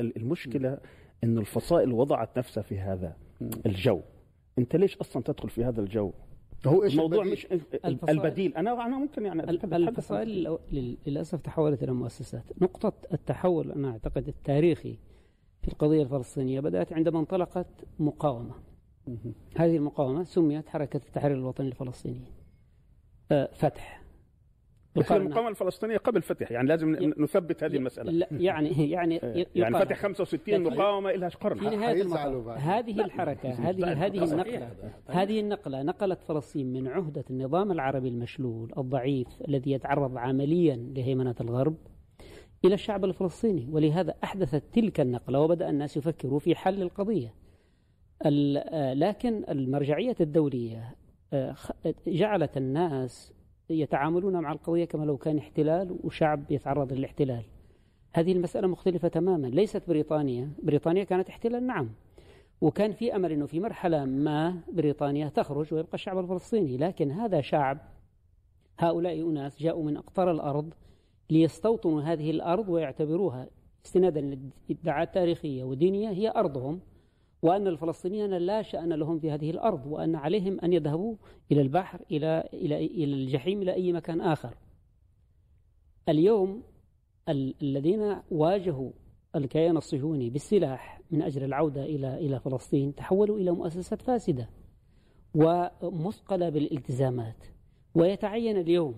المشكلة 0.00 0.78
انه 1.24 1.40
الفصائل 1.40 1.92
وضعت 1.92 2.38
نفسها 2.38 2.62
في 2.62 2.78
هذا 2.78 3.16
الجو. 3.66 4.00
أنت 4.58 4.76
ليش 4.76 4.96
أصلا 4.96 5.22
تدخل 5.22 5.48
في 5.48 5.64
هذا 5.64 5.80
الجو؟ 5.80 6.12
هو 6.66 6.82
إيش 6.82 6.92
الموضوع 6.92 7.24
مش 7.24 7.46
الفصائل. 7.84 7.98
البديل. 8.08 8.54
أنا 8.56 8.86
أنا 8.86 8.98
ممكن 8.98 9.26
يعني 9.26 9.50
الفصائل 9.50 10.58
للأسف 11.06 11.40
تحولت 11.40 11.82
إلى 11.82 11.92
مؤسسات. 11.92 12.44
نقطة 12.62 12.92
التحول 13.12 13.72
أنا 13.72 13.90
أعتقد 13.90 14.28
التاريخي 14.28 14.98
في 15.66 15.72
القضية 15.72 16.02
الفلسطينيه 16.02 16.60
بدأت 16.60 16.92
عندما 16.92 17.20
انطلقت 17.20 17.66
مقاومة. 17.98 18.54
هذه 19.56 19.76
المقاومة 19.76 20.24
سميت 20.24 20.68
حركة 20.68 20.96
التحرير 20.96 21.36
الوطني 21.36 21.68
الفلسطيني. 21.68 22.32
فتح. 23.52 24.02
المقاومة 24.96 25.48
الفلسطينية 25.48 25.96
قبل 25.96 26.22
فتح 26.22 26.52
يعني 26.52 26.68
لازم 26.68 26.96
نثبت 27.18 27.64
هذه 27.64 27.76
المسألة. 27.76 28.12
لا 28.12 28.28
يعني 28.30 28.90
يعني 28.90 29.20
يعني 29.54 29.78
فتح 29.78 29.98
65 29.98 30.62
مقاومة 30.62 31.12
لها 31.12 31.28
قرن 31.28 31.58
في 31.58 31.76
نهاية 31.76 32.02
المطاف 32.02 32.58
هذه 32.58 33.04
الحركة. 33.04 33.48
هذه 33.48 34.06
هذه 34.06 34.24
النقلة. 34.24 34.70
هذه 35.06 35.40
النقلة. 35.40 35.82
نقلت 35.82 36.22
فلسطين 36.22 36.72
من 36.72 36.88
عهدة 36.88 37.24
النظام 37.30 37.72
العربي 37.72 38.08
المشلول 38.08 38.72
الضعيف 38.78 39.28
الذي 39.48 39.70
يتعرض 39.70 40.16
عمليا 40.16 40.76
لهيمنة 40.76 41.34
الغرب. 41.40 41.76
إلى 42.64 42.74
الشعب 42.74 43.04
الفلسطيني. 43.04 43.68
ولهذا 43.70 44.14
أحدثت 44.24 44.62
تلك 44.72 45.00
النقلة 45.00 45.40
وبدأ 45.40 45.70
الناس 45.70 45.96
يفكروا 45.96 46.38
في 46.38 46.54
حل 46.54 46.82
القضية. 46.82 47.34
لكن 48.94 49.44
المرجعية 49.48 50.16
الدولية 50.20 50.94
جعلت 52.06 52.56
الناس 52.56 53.32
يتعاملون 53.70 54.36
مع 54.36 54.52
القضية 54.52 54.84
كما 54.84 55.04
لو 55.04 55.16
كان 55.16 55.38
احتلال 55.38 55.96
وشعب 56.04 56.50
يتعرض 56.50 56.92
للاحتلال. 56.92 57.44
هذه 58.12 58.32
المسألة 58.32 58.68
مختلفة 58.68 59.08
تماما. 59.08 59.46
ليست 59.46 59.82
بريطانيا. 59.88 60.50
بريطانيا 60.62 61.04
كانت 61.04 61.28
احتلال 61.28 61.66
نعم. 61.66 61.90
وكان 62.60 62.92
في 62.92 63.16
أمل 63.16 63.32
أنه 63.32 63.46
في 63.46 63.60
مرحلة 63.60 64.04
ما 64.04 64.60
بريطانيا 64.72 65.28
تخرج 65.28 65.74
ويبقى 65.74 65.94
الشعب 65.94 66.18
الفلسطيني. 66.18 66.76
لكن 66.76 67.10
هذا 67.10 67.40
شعب 67.40 67.78
هؤلاء 68.78 69.30
أناس 69.30 69.62
جاءوا 69.62 69.84
من 69.84 69.96
أقطار 69.96 70.30
الأرض 70.30 70.74
ليستوطنوا 71.30 72.02
هذه 72.02 72.30
الأرض 72.30 72.68
ويعتبروها 72.68 73.48
استنادا 73.86 74.38
لادعاءات 74.68 75.14
تاريخية 75.14 75.64
ودينية 75.64 76.08
هي 76.08 76.30
أرضهم 76.30 76.80
وأن 77.42 77.66
الفلسطينيين 77.66 78.30
لا 78.30 78.62
شأن 78.62 78.92
لهم 78.92 79.18
في 79.18 79.30
هذه 79.30 79.50
الأرض 79.50 79.86
وأن 79.86 80.14
عليهم 80.14 80.60
أن 80.60 80.72
يذهبوا 80.72 81.16
إلى 81.52 81.60
البحر 81.60 82.00
إلى 82.10 82.48
إلى 82.52 82.86
إلى 82.86 83.14
الجحيم 83.14 83.62
إلى 83.62 83.74
أي 83.74 83.92
مكان 83.92 84.20
آخر. 84.20 84.54
اليوم 86.08 86.62
الذين 87.62 88.16
واجهوا 88.30 88.90
الكيان 89.36 89.76
الصهيوني 89.76 90.30
بالسلاح 90.30 91.00
من 91.10 91.22
أجل 91.22 91.44
العودة 91.44 91.84
إلى 91.84 92.14
إلى 92.14 92.40
فلسطين 92.40 92.94
تحولوا 92.94 93.38
إلى 93.38 93.50
مؤسسات 93.50 94.02
فاسدة 94.02 94.48
ومثقلة 95.34 96.48
بالالتزامات 96.48 97.44
ويتعين 97.94 98.56
اليوم 98.56 98.94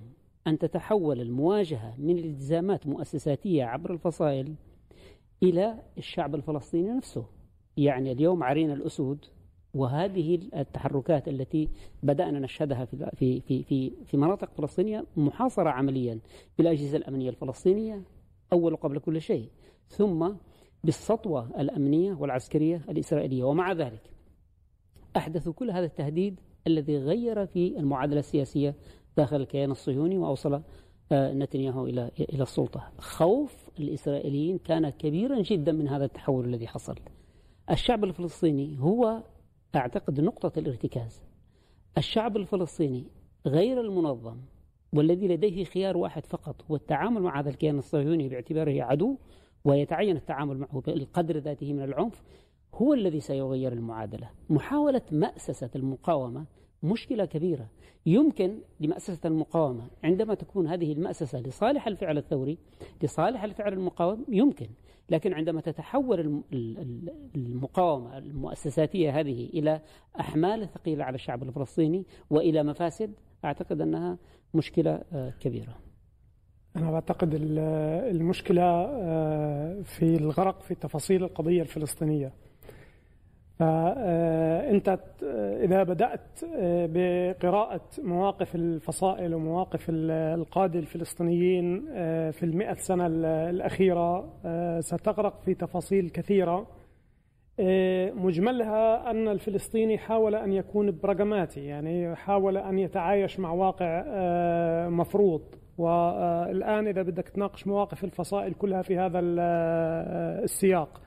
أن 0.47 0.59
تتحول 0.59 1.21
المواجهة 1.21 1.95
من 1.99 2.18
التزامات 2.18 2.87
مؤسساتية 2.87 3.64
عبر 3.64 3.92
الفصائل 3.92 4.54
إلى 5.42 5.83
الشعب 5.99 6.35
الفلسطيني 6.35 6.90
نفسه. 6.90 7.26
يعني 7.76 8.12
اليوم 8.12 8.42
عرينا 8.42 8.75
الأسود 8.75 9.25
وهذه 9.75 10.40
التحركات 10.57 11.28
التي 11.28 11.68
بدأنا 12.02 12.40
نشهدها 12.40 12.85
في 12.85 13.40
في 13.40 13.62
في 13.62 13.92
في 14.04 14.16
مناطق 14.16 14.50
فلسطينية 14.54 15.04
محاصرة 15.16 15.71
عمليا 15.71 16.21
بالأجهزة 16.59 16.97
الأمنية 16.97 17.30
الفلسطينية 17.30 18.02
أول 18.52 18.76
قبل 18.76 18.99
كل 18.99 19.21
شيء 19.21 19.49
ثم 19.88 20.28
بالسطوة 20.85 21.61
الأمنية 21.61 22.14
والعسكرية 22.14 22.85
الإسرائيلية. 22.88 23.45
ومع 23.45 23.73
ذلك 23.73 24.11
أحدثوا 25.16 25.52
كل 25.52 25.71
هذا 25.71 25.87
التهديد 25.87 26.40
الذي 26.66 26.99
غير 26.99 27.47
في 27.47 27.78
المعادلة 27.78 28.18
السياسية 28.18 28.75
داخل 29.18 29.37
الكيان 29.37 29.70
الصهيوني 29.70 30.18
وأوصل 30.18 30.62
آه، 31.12 31.32
نتنياهو 31.32 31.87
إلى 31.87 32.10
إلى 32.20 32.42
السلطة. 32.42 32.92
خوف 32.98 33.68
الإسرائيليين 33.78 34.58
كان 34.58 34.90
كبيرا 34.90 35.42
جدا 35.42 35.72
من 35.72 35.88
هذا 35.88 36.04
التحول 36.04 36.44
الذي 36.44 36.66
حصل. 36.66 36.94
الشعب 37.70 38.04
الفلسطيني 38.04 38.76
هو 38.80 39.22
أعتقد 39.75 40.20
نقطة 40.20 40.58
الارتكاز. 40.58 41.22
الشعب 41.98 42.37
الفلسطيني 42.37 43.04
غير 43.46 43.80
المنظم 43.80 44.37
والذي 44.92 45.28
لديه 45.28 45.64
خيار 45.64 45.96
واحد 45.96 46.26
فقط 46.26 46.64
هو 46.70 46.76
التعامل 46.76 47.22
مع 47.22 47.40
هذا 47.40 47.50
الكيان 47.50 47.78
الصهيوني 47.78 48.28
باعتباره 48.28 48.82
عدو 48.82 49.16
ويتعين 49.64 50.16
التعامل 50.16 50.58
معه 50.58 50.80
بالقدر 50.80 51.38
ذاته 51.38 51.72
من 51.72 51.82
العنف 51.82 52.22
هو 52.75 52.94
الذي 52.94 53.20
سيغير 53.20 53.72
المعادلة. 53.72 54.30
محاولة 54.50 55.02
مأسسة 55.12 55.70
المقاومة 55.76 56.44
مشكلة 56.82 57.25
كبيرة. 57.25 57.68
يمكن 58.06 58.58
لمأسسة 58.80 59.26
المقاومة 59.28 59.90
عندما 60.04 60.35
تكون 60.35 60.66
هذه 60.66 60.92
المأسسة 60.92 61.40
لصالح 61.40 61.87
الفعل 61.87 62.18
الثوري 62.18 62.58
لصالح 63.02 63.44
الفعل 63.44 63.73
المقاوم 63.73 64.25
يمكن. 64.28 64.68
لكن 65.11 65.32
عندما 65.35 65.61
تتحول 65.61 66.42
المقاومة 67.37 68.18
المؤسساتية 68.18 69.20
هذه 69.20 69.47
إلى 69.54 69.80
أحمال 70.20 70.68
ثقيلة 70.68 71.04
على 71.04 71.14
الشعب 71.14 71.42
الفلسطيني 71.42 72.04
وإلى 72.30 72.62
مفاسد 72.62 73.12
أعتقد 73.44 73.80
أنها 73.80 74.18
مشكلة 74.54 75.02
آه، 75.12 75.30
كبيرة. 75.40 75.76
أنا 76.76 76.90
بعتقد 76.90 77.35
المشكلة 77.35 78.62
آه، 78.62 79.82
في 79.82 80.16
الغرق 80.16 80.62
في 80.62 80.75
تفاصيل 80.75 81.25
القضية 81.25 81.62
الفلسطينية. 81.62 82.32
فأنت 83.58 84.98
إذا 85.62 85.82
بدأت 85.82 86.40
بقراءة 86.94 87.80
مواقف 88.02 88.54
الفصائل 88.54 89.34
ومواقف 89.34 89.86
القادة 89.90 90.78
الفلسطينيين 90.78 91.80
في 92.30 92.42
المئة 92.42 92.74
سنة 92.74 93.06
الأخيرة 93.50 94.28
ستغرق 94.80 95.40
في 95.40 95.54
تفاصيل 95.54 96.10
كثيرة. 96.10 96.66
مجملها 98.14 99.10
أن 99.10 99.28
الفلسطيني 99.28 99.98
حاول 99.98 100.34
أن 100.34 100.52
يكون 100.52 100.98
براغماتي 101.02 101.64
يعني 101.64 102.16
حاول 102.16 102.56
أن 102.56 102.78
يتعايش 102.78 103.40
مع 103.40 103.52
واقع 103.52 104.04
مفروض. 104.88 105.42
والآن 105.78 106.86
إذا 106.86 107.02
بدك 107.02 107.28
تناقش 107.28 107.66
مواقف 107.66 108.04
الفصائل 108.04 108.54
كلها 108.54 108.82
في 108.82 108.98
هذا 108.98 109.20
السياق 110.44 111.00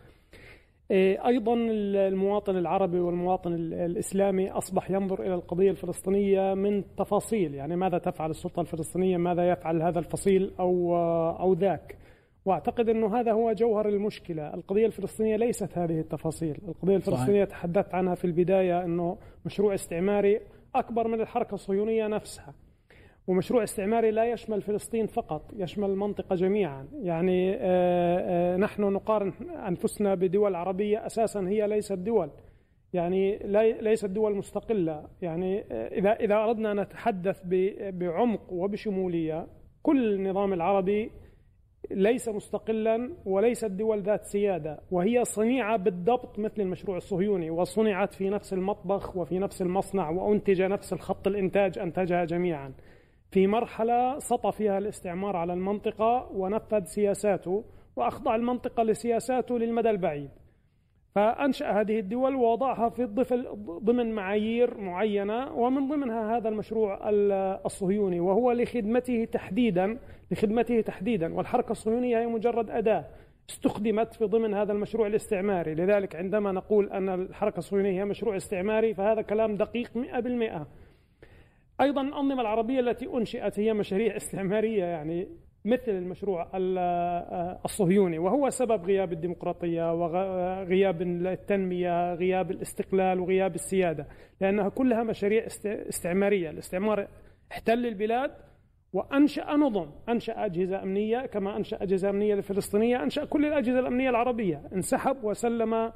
إيه، 0.92 1.28
أيضا 1.28 1.54
المواطن 1.54 2.58
العربي 2.58 3.00
والمواطن 3.00 3.54
الإسلامي 3.74 4.52
أصبح 4.52 4.92
ينظر 4.92 5.22
إلى 5.22 5.34
القضية 5.34 5.72
الفلسطينية 5.72 6.54
من 6.54 6.84
تفاصيل. 6.96 7.54
يعني 7.56 7.76
ماذا 7.76 7.98
تفعل 7.98 8.30
السلطة 8.30 8.62
الفلسطينية؟ 8.62 9.18
ماذا 9.18 9.50
يفعل 9.50 9.82
هذا 9.82 10.00
الفصيل 10.00 10.52
أو 10.60 10.96
أو 11.40 11.54
ذاك؟ 11.54 11.98
وأعتقد 12.46 12.90
إنه 12.90 13.20
هذا 13.20 13.32
هو 13.32 13.52
جوهر 13.52 13.90
المشكلة. 13.90 14.54
القضية 14.54 14.86
الفلسطينية 14.86 15.36
ليست 15.36 15.78
هذه 15.78 16.00
التفاصيل. 16.00 16.58
القضية 16.68 16.96
الفلسطينية 16.96 17.46
صحيح. 17.46 17.60
تحدثت 17.60 17.96
عنها 17.96 18.16
في 18.16 18.26
البداية 18.26 18.84
إنه 18.84 19.18
مشروع 19.46 19.74
استعماري 19.74 20.40
أكبر 20.76 21.08
من 21.08 21.22
الحركة 21.22 21.54
الصهيونية 21.54 22.08
نفسها. 22.08 22.54
ومشروع 23.28 23.64
استعماري 23.64 24.12
لا 24.12 24.32
يشمل 24.32 24.62
فلسطين 24.62 25.08
فقط 25.08 25.52
يشمل 25.56 25.90
المنطقة 25.90 26.36
جميعا. 26.36 26.88
يعني 27.02 27.56
آه، 27.56 27.60
آه، 27.62 28.58
نحن 28.58 28.82
نقارن 28.82 29.34
أنفسنا 29.68 30.16
بدول 30.16 30.56
عربية 30.56 31.06
أساسا 31.06 31.40
هي 31.40 31.68
ليست 31.68 31.94
دول. 31.94 32.30
يعني 32.94 33.38
ليست 33.82 34.06
دول 34.06 34.36
مستقلة. 34.36 35.08
يعني 35.22 35.60
آه، 35.72 35.88
إذا 35.88 36.12
إذا 36.12 36.36
أردنا 36.36 36.72
أن 36.72 36.80
نتحدث 36.80 37.42
بعمق 37.94 38.54
وبشمولية 38.54 39.48
كل 39.84 40.14
النظام 40.14 40.54
العربي 40.54 41.12
ليس 41.92 42.30
مستقلا 42.30 43.16
وليست 43.26 43.66
دول 43.66 44.02
ذات 44.02 44.26
سيادة 44.26 44.80
وهي 44.92 45.26
صنيعة 45.26 45.78
بالضبط 45.78 46.40
مثل 46.40 46.62
المشروع 46.62 46.98
الصهيوني 46.98 47.50
وصنعت 47.50 48.14
في 48.14 48.30
نفس 48.30 48.54
المطبخ 48.54 49.18
وفي 49.18 49.40
نفس 49.40 49.62
المصنع 49.62 50.10
وأنتج 50.10 50.62
نفس 50.62 50.94
الخط 50.94 51.28
الإنتاج 51.28 51.80
أنتجها 51.80 52.26
جميعا. 52.26 52.74
في 53.32 53.48
مرحلة 53.48 54.20
سطى 54.20 54.52
فيها 54.52 54.78
الاستعمار 54.78 55.36
على 55.36 55.54
المنطقة 55.54 56.30
ونفذ 56.34 56.84
سياساته 56.84 57.64
وأخضع 57.96 58.36
المنطقة 58.36 58.84
لسياساته 58.84 59.60
للمدى 59.60 59.90
البعيد. 59.90 60.30
فأنشأ 61.16 61.72
هذه 61.72 62.00
الدول 62.00 62.36
ووضعها 62.36 62.90
في 62.90 63.06
ضمن 63.84 64.12
معايير 64.12 64.78
معينة 64.78 65.54
ومن 65.54 65.88
ضمنها 65.88 66.38
هذا 66.38 66.50
المشروع 66.50 67.00
الصهيوني 67.66 68.20
وهو 68.20 68.52
لخدمته 68.52 69.26
تحديدا 69.26 69.98
لخدمته 70.32 70.82
تحديدا. 70.82 71.34
والحركة 71.34 71.72
الصهيونية 71.72 72.20
هي 72.20 72.28
مجرد 72.28 72.70
أداة 72.70 73.06
استخدمت 73.50 74.14
في 74.14 74.26
ضمن 74.26 74.54
هذا 74.54 74.72
المشروع 74.74 75.08
الاستعماري. 75.08 75.74
لذلك 75.76 76.16
عندما 76.16 76.52
نقول 76.52 76.90
أن 76.90 77.10
الحركة 77.10 77.58
الصهيونية 77.58 78.02
هي 78.02 78.06
مشروع 78.06 78.36
استعماري 78.36 78.94
فهذا 78.94 79.22
كلام 79.22 79.56
دقيق 79.56 79.98
مئة 79.98 80.20
بالمئة. 80.20 80.68
أيضا 81.82 82.02
الأنظمة 82.02 82.42
العربية 82.42 82.80
التي 82.80 83.08
أنشئت 83.08 83.60
هي 83.60 83.74
مشاريع 83.74 84.16
استعمارية 84.16 84.84
يعني 84.84 85.28
مثل 85.66 85.92
المشروع 85.92 86.50
الصهيوني. 87.66 88.20
وهو 88.20 88.50
سبب 88.50 88.86
غياب 88.86 89.14
الديمقراطية 89.14 89.94
وغياب 89.94 91.02
التنمية 91.02 92.14
غياب 92.14 92.52
الاستقلال 92.52 93.20
وغياب 93.20 93.56
السيادة 93.56 94.08
لأنها 94.42 94.70
كلها 94.70 95.04
مشاريع 95.04 95.46
استعمارية. 95.66 96.50
الاستعمار 96.50 97.08
احتل 97.52 97.86
البلاد 97.86 98.32
وأنشأ 98.94 99.52
نظم 99.52 99.92
أنشأ 100.10 100.46
أجهزة 100.46 100.84
أمنية 100.84 101.26
كما 101.26 101.58
أنشأ 101.58 101.84
أجهزة 101.84 102.10
أمنية 102.10 102.34
الفلسطينية 102.34 103.04
أنشأ 103.04 103.26
كل 103.26 103.46
الأجهزة 103.46 103.80
الأمنية 103.80 104.10
العربية. 104.10 104.62
انسحب 104.74 105.24
وسلم 105.24 105.74
آه، 105.74 105.94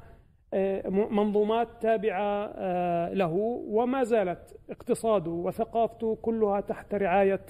منظومات 1.10 1.68
تابعة 1.80 2.52
آه، 2.54 3.14
له 3.14 3.32
وما 3.68 4.04
زالت 4.04 4.56
اقتصاده 4.70 5.30
وثقافته 5.30 6.18
كلها 6.22 6.60
تحت 6.60 6.94
رعاية 6.94 7.40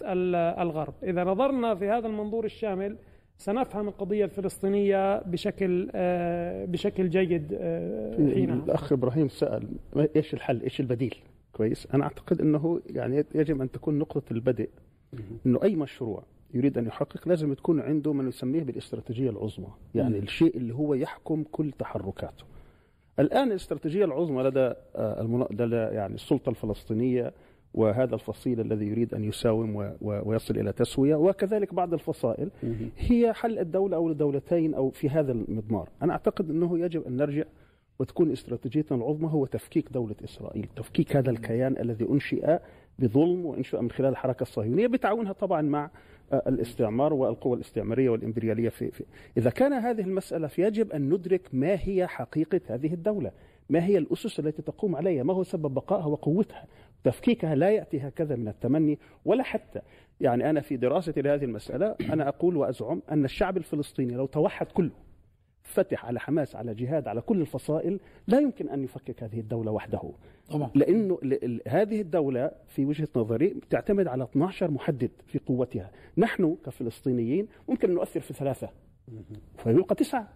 الغرب. 0.63 0.95
إذا 1.03 1.25
نظرنا 1.25 1.75
في 1.75 1.89
هذا 1.89 2.07
المنظور 2.07 2.45
الشامل 2.45 2.97
سنفهم 3.39 3.89
القضية 3.89 4.25
الفلسطينية 4.25 5.23
بشكل 5.23 5.91
آه، 5.95 6.65
بشكل 6.65 7.09
جيد 7.09 7.59
حينها 8.35 8.55
الأخ 8.55 8.93
إبراهيم 8.93 9.29
سأل 9.29 9.69
إيش 10.17 10.35
الحل؟ 10.35 10.63
إيش 10.63 10.81
البديل؟ 10.81 11.15
كويس. 11.53 11.89
أنا 11.95 12.05
أعتقد 12.05 12.41
أنه 12.41 12.81
يعني 12.87 13.25
يجب 13.35 13.61
أن 13.61 13.71
تكون 13.71 13.99
نقطة 13.99 14.33
البدء. 14.33 14.69
أنه 15.47 15.63
أي 15.63 15.77
مشروع 15.77 16.23
يريد 16.55 16.79
أن 16.79 16.87
يحقق 16.87 17.29
لازم 17.29 17.55
تكون 17.55 17.81
عنده 17.81 18.13
ما 18.13 18.29
يسميه 18.29 18.63
بالإستراتيجية 18.63 19.31
العظمى. 19.31 19.69
يعني 19.95 20.19
الشيء 20.19 20.57
اللي 20.57 20.75
هو 20.75 20.95
يحكم 20.95 21.45
كل 21.53 21.73
تحركاته. 21.73 22.45
الآن 23.19 23.49
الاستراتيجية 23.51 24.05
العظمى 24.05 24.43
لدى 24.43 24.73
آه، 24.97 25.47
لدى 25.51 25.77
يعني 25.77 26.15
السلطة 26.15 26.51
الفلسطينية 26.51 27.33
وهذا 27.75 28.15
الفصيل 28.15 28.61
الذي 28.61 28.87
يريد 28.87 29.15
أن 29.15 29.25
يساوم 29.25 29.95
ويصل 30.01 30.59
إلى 30.59 30.73
تسوية 30.73 31.15
وكذلك 31.15 31.75
بعض 31.75 31.93
الفصائل 31.93 32.51
هي 32.99 33.33
حل 33.33 33.59
الدولة 33.59 33.97
أو 33.97 34.09
الدولتين 34.09 34.75
أو 34.75 34.91
في 34.91 35.09
هذا 35.09 35.33
المضمار. 35.33 35.89
أنا 36.03 36.13
أعتقد 36.13 36.51
أنه 36.51 36.79
يجب 36.79 37.07
أن 37.07 37.17
نرجع 37.17 37.45
وتكون 37.99 38.33
استراتيجيتنا 38.33 38.99
العظمى 38.99 39.29
هو 39.33 39.47
تفكيك 39.47 39.93
دولة 39.93 40.15
إسرائيل 40.25 40.69
تفكيك 40.77 41.17
هذا 41.17 41.31
الكيان 41.31 41.77
الذي 41.81 42.09
أنشئ 42.11 42.59
بظلم 42.99 43.47
وإنشئ 43.47 43.81
من 43.81 43.91
خلال 43.91 44.11
الحركة 44.11 44.43
الصهيونية 44.43 44.87
بتعاونها 44.87 45.33
طبعا 45.33 45.63
مع 45.63 45.91
الاستعمار 46.33 47.13
والقوى 47.13 47.57
الاستعمارية 47.57 48.11
والإمبريالية 48.11 48.69
في, 48.69 48.91
في 48.91 49.05
إذا 49.37 49.51
كان 49.51 49.73
هذه 49.73 50.01
المسألة 50.01 50.47
فيجب 50.47 50.93
أن 50.93 51.09
ندرك 51.09 51.49
ما 51.53 51.79
هي 51.83 52.07
حقيقة 52.07 52.61
هذه 52.69 52.95
الدولة 52.95 53.31
ما 53.71 53.85
هي 53.85 53.99
الأسس 53.99 54.41
التي 54.41 54.63
تقوم 54.63 54.97
عليها 54.97 55.23
ما 55.23 55.35
هو 55.35 55.43
سبب 55.43 55.75
بقائها 55.75 56.07
وقوتها 56.07 56.67
تفكيكها 57.05 57.55
لا 57.55 57.71
يأتي 57.71 58.01
هكذا 58.01 58.37
من 58.37 58.49
التمني 58.49 58.99
ولا 59.25 59.43
حتى. 59.43 59.81
يعني 60.21 60.51
أنا 60.51 60.61
في 60.61 60.77
دراستي 60.77 61.23
لهذه 61.23 61.45
المسألة 61.45 61.97
أنا 62.13 62.29
أقول 62.29 62.57
وأزعم 62.57 63.03
أن 63.11 63.25
الشعب 63.25 63.57
الفلسطيني 63.57 64.15
لو 64.15 64.27
توحد 64.27 64.67
كله 64.67 65.06
فتح 65.67 66.07
على 66.07 66.21
حماس 66.21 66.57
على 66.57 66.75
جهاد 66.75 67.09
على 67.09 67.21
كل 67.21 67.41
الفصائل 67.41 68.01
لا 68.27 68.39
يمكن 68.41 68.69
أن 68.69 68.85
يفكك 68.85 69.23
هذه 69.23 69.41
الدولة 69.41 69.71
وحده. 69.71 70.13
طبعا. 70.51 70.71
لأنه 70.75 71.19
هذه 71.69 72.01
الدولة 72.01 72.51
في 72.67 72.85
وجهة 72.85 73.09
نظري 73.17 73.57
تعتمد 73.71 74.07
على 74.07 74.25
12 74.25 74.71
محدد 74.71 75.11
في 75.27 75.39
قوتها. 75.39 75.91
نحن 76.17 76.57
كفلسطينيين 76.67 77.49
ممكن 77.69 77.95
نؤثر 77.95 78.21
في 78.21 78.35
ثلاثة. 78.35 78.69
فيبقى 79.59 79.95
تسعة. 79.95 80.29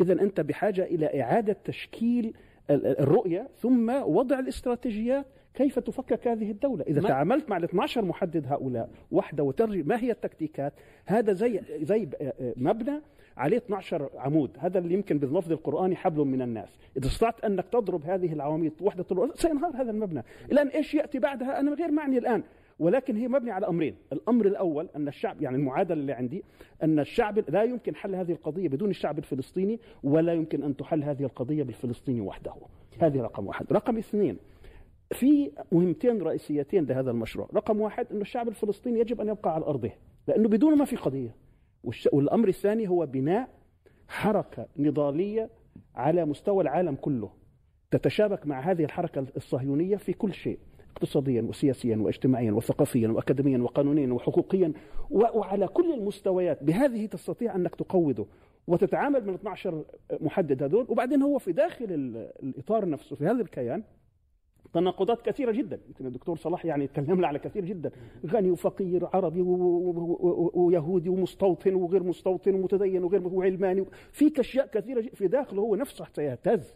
اذا 0.00 0.12
أنت 0.12 0.40
بحاجة 0.40 0.84
إلى 0.84 1.22
إعادة 1.22 1.56
تشكيل 1.64 2.34
الرؤية 2.70 3.48
ثم 3.56 4.02
وضع 4.02 4.38
الاستراتيجيات 4.38 5.26
كيف 5.54 5.78
تفكك 5.78 6.28
هذه 6.28 6.50
الدولة. 6.50 6.84
إذا 6.88 7.00
تعاملت 7.00 7.50
مع 7.50 7.56
ال 7.56 7.64
12 7.64 8.04
محدد 8.04 8.46
هؤلاء 8.46 8.90
وحدة 9.10 9.42
وترجي 9.42 9.82
ما 9.82 10.02
هي 10.02 10.10
التكتيكات؟ 10.10 10.72
هذا 11.06 11.32
زي 11.32 11.60
زي 11.82 12.08
مبنى 12.56 13.00
عليه 13.40 13.56
12 13.56 14.10
عمود. 14.14 14.50
هذا 14.58 14.78
اللي 14.78 14.94
يمكن 14.94 15.18
باللفظ 15.18 15.52
القرآني 15.52 15.96
حبل 15.96 16.24
من 16.24 16.42
الناس. 16.42 16.78
إذا 16.96 17.06
استطعت 17.06 17.44
أنك 17.44 17.64
تضرب 17.72 18.04
هذه 18.04 18.32
العواميد 18.32 18.72
وحدة 18.80 19.04
سينهار 19.34 19.76
هذا 19.76 19.90
المبنى. 19.90 20.22
الآن 20.52 20.68
إيش 20.68 20.94
يأتي 20.94 21.18
بعدها؟ 21.18 21.60
أنا 21.60 21.74
غير 21.74 21.90
معني 21.90 22.18
الآن. 22.18 22.42
ولكن 22.78 23.16
هي 23.16 23.28
مبنية 23.28 23.52
على 23.52 23.68
أمرين. 23.68 23.94
الأمر 24.12 24.46
الأول 24.46 24.88
أن 24.96 25.08
الشعب 25.08 25.42
يعني 25.42 25.56
المعادلة 25.56 26.00
اللي 26.00 26.12
عندي 26.12 26.44
أن 26.82 26.98
الشعب 26.98 27.38
لا 27.50 27.62
يمكن 27.62 27.94
حل 27.94 28.14
هذه 28.14 28.32
القضية 28.32 28.68
بدون 28.68 28.90
الشعب 28.90 29.18
الفلسطيني 29.18 29.80
ولا 30.02 30.32
يمكن 30.32 30.62
أن 30.62 30.76
تحل 30.76 31.04
هذه 31.04 31.22
القضية 31.22 31.62
بالفلسطيني 31.62 32.20
وحده. 32.20 32.52
هذه 32.98 33.20
رقم 33.20 33.46
واحد. 33.46 33.72
رقم 33.72 33.96
اثنين 33.96 34.36
في 35.12 35.50
مهمتين 35.72 36.22
رئيسيتين 36.22 36.84
لهذا 36.84 37.10
المشروع. 37.10 37.48
رقم 37.54 37.80
واحد 37.80 38.06
أن 38.12 38.20
الشعب 38.20 38.48
الفلسطيني 38.48 39.00
يجب 39.00 39.20
أن 39.20 39.28
يبقى 39.28 39.54
على 39.54 39.64
أرضه 39.64 39.90
لأنه 40.28 40.48
بدونه 40.48 40.76
ما 40.76 40.84
في 40.84 40.96
قضية. 40.96 41.34
والأمر 42.12 42.48
الثاني 42.48 42.88
هو 42.88 43.06
بناء 43.06 43.48
حركة 44.08 44.66
نضالية 44.76 45.50
على 45.94 46.24
مستوى 46.24 46.62
العالم 46.62 46.94
كله 46.94 47.30
تتشابك 47.90 48.46
مع 48.46 48.60
هذه 48.60 48.84
الحركة 48.84 49.26
الصهيونية 49.36 49.96
في 49.96 50.12
كل 50.12 50.34
شيء 50.34 50.58
اقتصاديا 50.90 51.42
وسياسيا 51.42 51.96
واجتماعيا 51.96 52.52
وثقافيا 52.52 53.08
واكاديميا 53.08 53.58
وقانونيا 53.58 54.12
وحقوقيا 54.12 54.72
وعلى 55.10 55.68
كل 55.68 55.94
المستويات. 55.94 56.64
بهذه 56.64 57.06
تستطيع 57.06 57.56
أنك 57.56 57.74
تقوده 57.74 58.26
وتتعامل 58.66 59.26
من 59.26 59.34
12 59.34 59.84
محدد 60.20 60.62
هذول 60.62 60.86
وبعدين 60.88 61.22
هو 61.22 61.38
في 61.38 61.52
داخل 61.52 61.84
الإطار 62.42 62.88
نفسه 62.88 63.16
في 63.16 63.24
هذا 63.26 63.42
الكيان 63.42 63.82
تناقضات 64.72 65.22
كثيرة 65.22 65.52
جدا. 65.52 65.80
يمكن 65.88 66.06
الدكتور 66.06 66.36
صلاح 66.36 66.64
يعني 66.64 66.86
تكلم 66.86 67.24
على 67.24 67.38
كثير 67.38 67.64
جدا. 67.64 67.90
غني 68.26 68.50
وفقير 68.50 69.08
عربي 69.14 69.42
ويهودي 70.54 71.08
ومستوطن 71.08 71.74
وغير 71.74 72.02
مستوطن 72.02 72.54
ومتدين 72.54 73.04
وغير 73.04 73.28
وعلماني 73.28 73.84
في 74.12 74.40
أشياء 74.40 74.66
كثيرة 74.66 75.00
في 75.00 75.28
داخله 75.28 75.62
هو 75.62 75.76
نفسه 75.76 76.04
سيهتز 76.12 76.74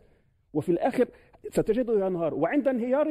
وفي 0.55 0.69
الآخر 0.69 1.09
ستجده 1.51 2.07
ينهار 2.07 2.35
وعند 2.35 2.69
انهياره 2.69 3.11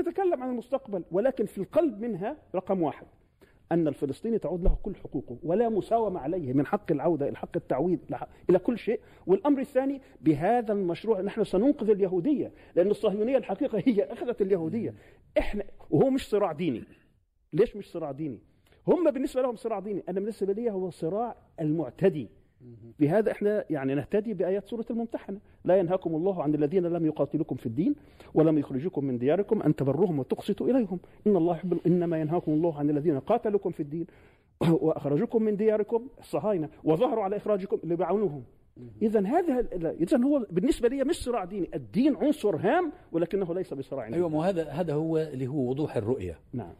نتكلم 0.00 0.42
عن 0.42 0.50
المستقبل. 0.50 1.04
ولكن 1.12 1.46
في 1.46 1.58
القلب 1.58 2.00
منها 2.00 2.36
رقم 2.54 2.82
واحد. 2.82 3.06
أن 3.72 3.88
الفلسطيني 3.88 4.38
تعود 4.38 4.64
له 4.64 4.76
كل 4.82 4.96
حقوقه 4.96 5.38
ولا 5.42 5.68
مساومة 5.68 6.20
عليه 6.20 6.52
من 6.52 6.66
حق 6.66 6.92
العودة 6.92 7.28
إلى 7.28 7.36
حق 7.36 7.56
التعويض 7.56 7.98
إلى 8.50 8.58
كل 8.58 8.78
شيء. 8.78 9.00
والأمر 9.26 9.60
الثاني 9.60 10.00
بهذا 10.20 10.72
المشروع 10.72 11.20
نحن 11.20 11.44
سننقذ 11.44 11.90
اليهودية 11.90 12.52
لأن 12.74 12.90
الصهيونية 12.90 13.36
الحقيقة 13.36 13.82
هي 13.86 14.04
أخذت 14.04 14.42
اليهودية. 14.42 14.94
إحنا 15.38 15.64
وهو 15.90 16.10
مش 16.10 16.28
صراع 16.28 16.52
ديني. 16.52 16.84
ليش 17.52 17.76
مش 17.76 17.90
صراع 17.90 18.12
ديني؟ 18.12 18.38
هم 18.86 19.10
بالنسبة 19.10 19.42
لهم 19.42 19.56
صراع 19.56 19.78
ديني. 19.78 20.02
أنا 20.08 20.20
بالنسبة 20.20 20.52
لي 20.52 20.70
هو 20.70 20.90
صراع 20.90 21.36
المعتدي. 21.60 22.28
بهذا 22.98 23.32
إحنا 23.32 23.64
يعني 23.70 23.94
نهتدي 23.94 24.34
بآيات 24.34 24.68
سورة 24.68 24.86
الممتحنة. 24.90 25.38
لا 25.64 25.76
ينهاكم 25.78 26.14
الله 26.14 26.42
عن 26.42 26.54
الذين 26.54 26.86
لم 26.86 27.06
يقاتلوكم 27.06 27.56
في 27.56 27.66
الدين 27.66 27.94
ولم 28.34 28.58
يخرجوكم 28.58 29.04
من 29.04 29.18
دياركم 29.18 29.62
أن 29.62 29.76
تبروهم 29.76 30.18
وتقسطوا 30.18 30.68
إليهم. 30.68 31.00
إن 31.26 31.36
الله 31.36 31.54
يحب 31.54 31.78
إنما 31.86 32.20
ينهاكم 32.20 32.52
الله 32.52 32.78
عن 32.78 32.90
الذين 32.90 33.18
قاتلوكم 33.18 33.70
في 33.70 33.80
الدين 33.80 34.06
وأخرجوكم 34.82 35.42
من 35.42 35.56
دياركم 35.56 36.08
الصهاينة 36.18 36.68
وظهروا 36.84 37.24
على 37.24 37.36
إخراجكم 37.36 37.78
اللي 37.84 37.96
بيعاونوهم 37.96 38.44
اذا 39.02 39.26
هذا 39.26 39.66
اذا 40.00 40.24
هو 40.24 40.46
بالنسبة 40.50 40.88
لي 40.88 41.04
مش 41.04 41.24
صراع 41.24 41.44
ديني. 41.44 41.70
الدين 41.74 42.16
عنصر 42.16 42.56
هام 42.56 42.92
ولكنه 43.12 43.54
ليس 43.54 43.74
بصراع 43.74 44.06
أيوه 44.06 44.28
ما 44.28 44.48
هذا 44.48 44.68
هذا 44.68 44.94
هو 44.94 45.18
اللي 45.18 45.46
هو 45.46 45.70
وضوح 45.70 45.96
الرؤية. 45.96 46.38
نعم. 46.52 46.72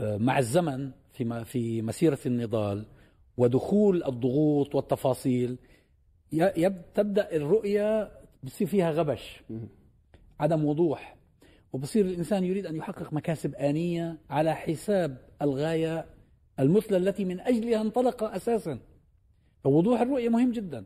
آه، 0.00 0.16
مع 0.16 0.38
الزمن 0.38 0.90
في 1.12 1.44
في 1.44 1.82
مسيرة 1.82 2.18
النضال 2.26 2.86
ودخول 3.36 4.04
الضغوط 4.04 4.74
والتفاصيل. 4.74 5.58
تبدأ 6.94 7.36
الرؤية 7.36 8.10
بصير 8.42 8.66
فيها 8.66 8.90
غبش. 8.90 9.42
عدم 10.40 10.64
وضوح. 10.64 11.16
وبصير 11.72 12.04
الإنسان 12.04 12.44
يريد 12.44 12.66
أن 12.66 12.76
يحقق 12.76 13.12
مكاسب 13.12 13.54
آنية 13.54 14.18
على 14.30 14.54
حساب 14.54 15.16
الغاية 15.42 16.06
المثلى 16.60 16.96
التي 16.96 17.24
من 17.24 17.40
أجلها 17.40 17.80
انطلق 17.80 18.24
أساسا. 18.24 18.78
فوضوح 19.64 20.00
الرؤية 20.00 20.28
مهم 20.28 20.52
جدا. 20.52 20.84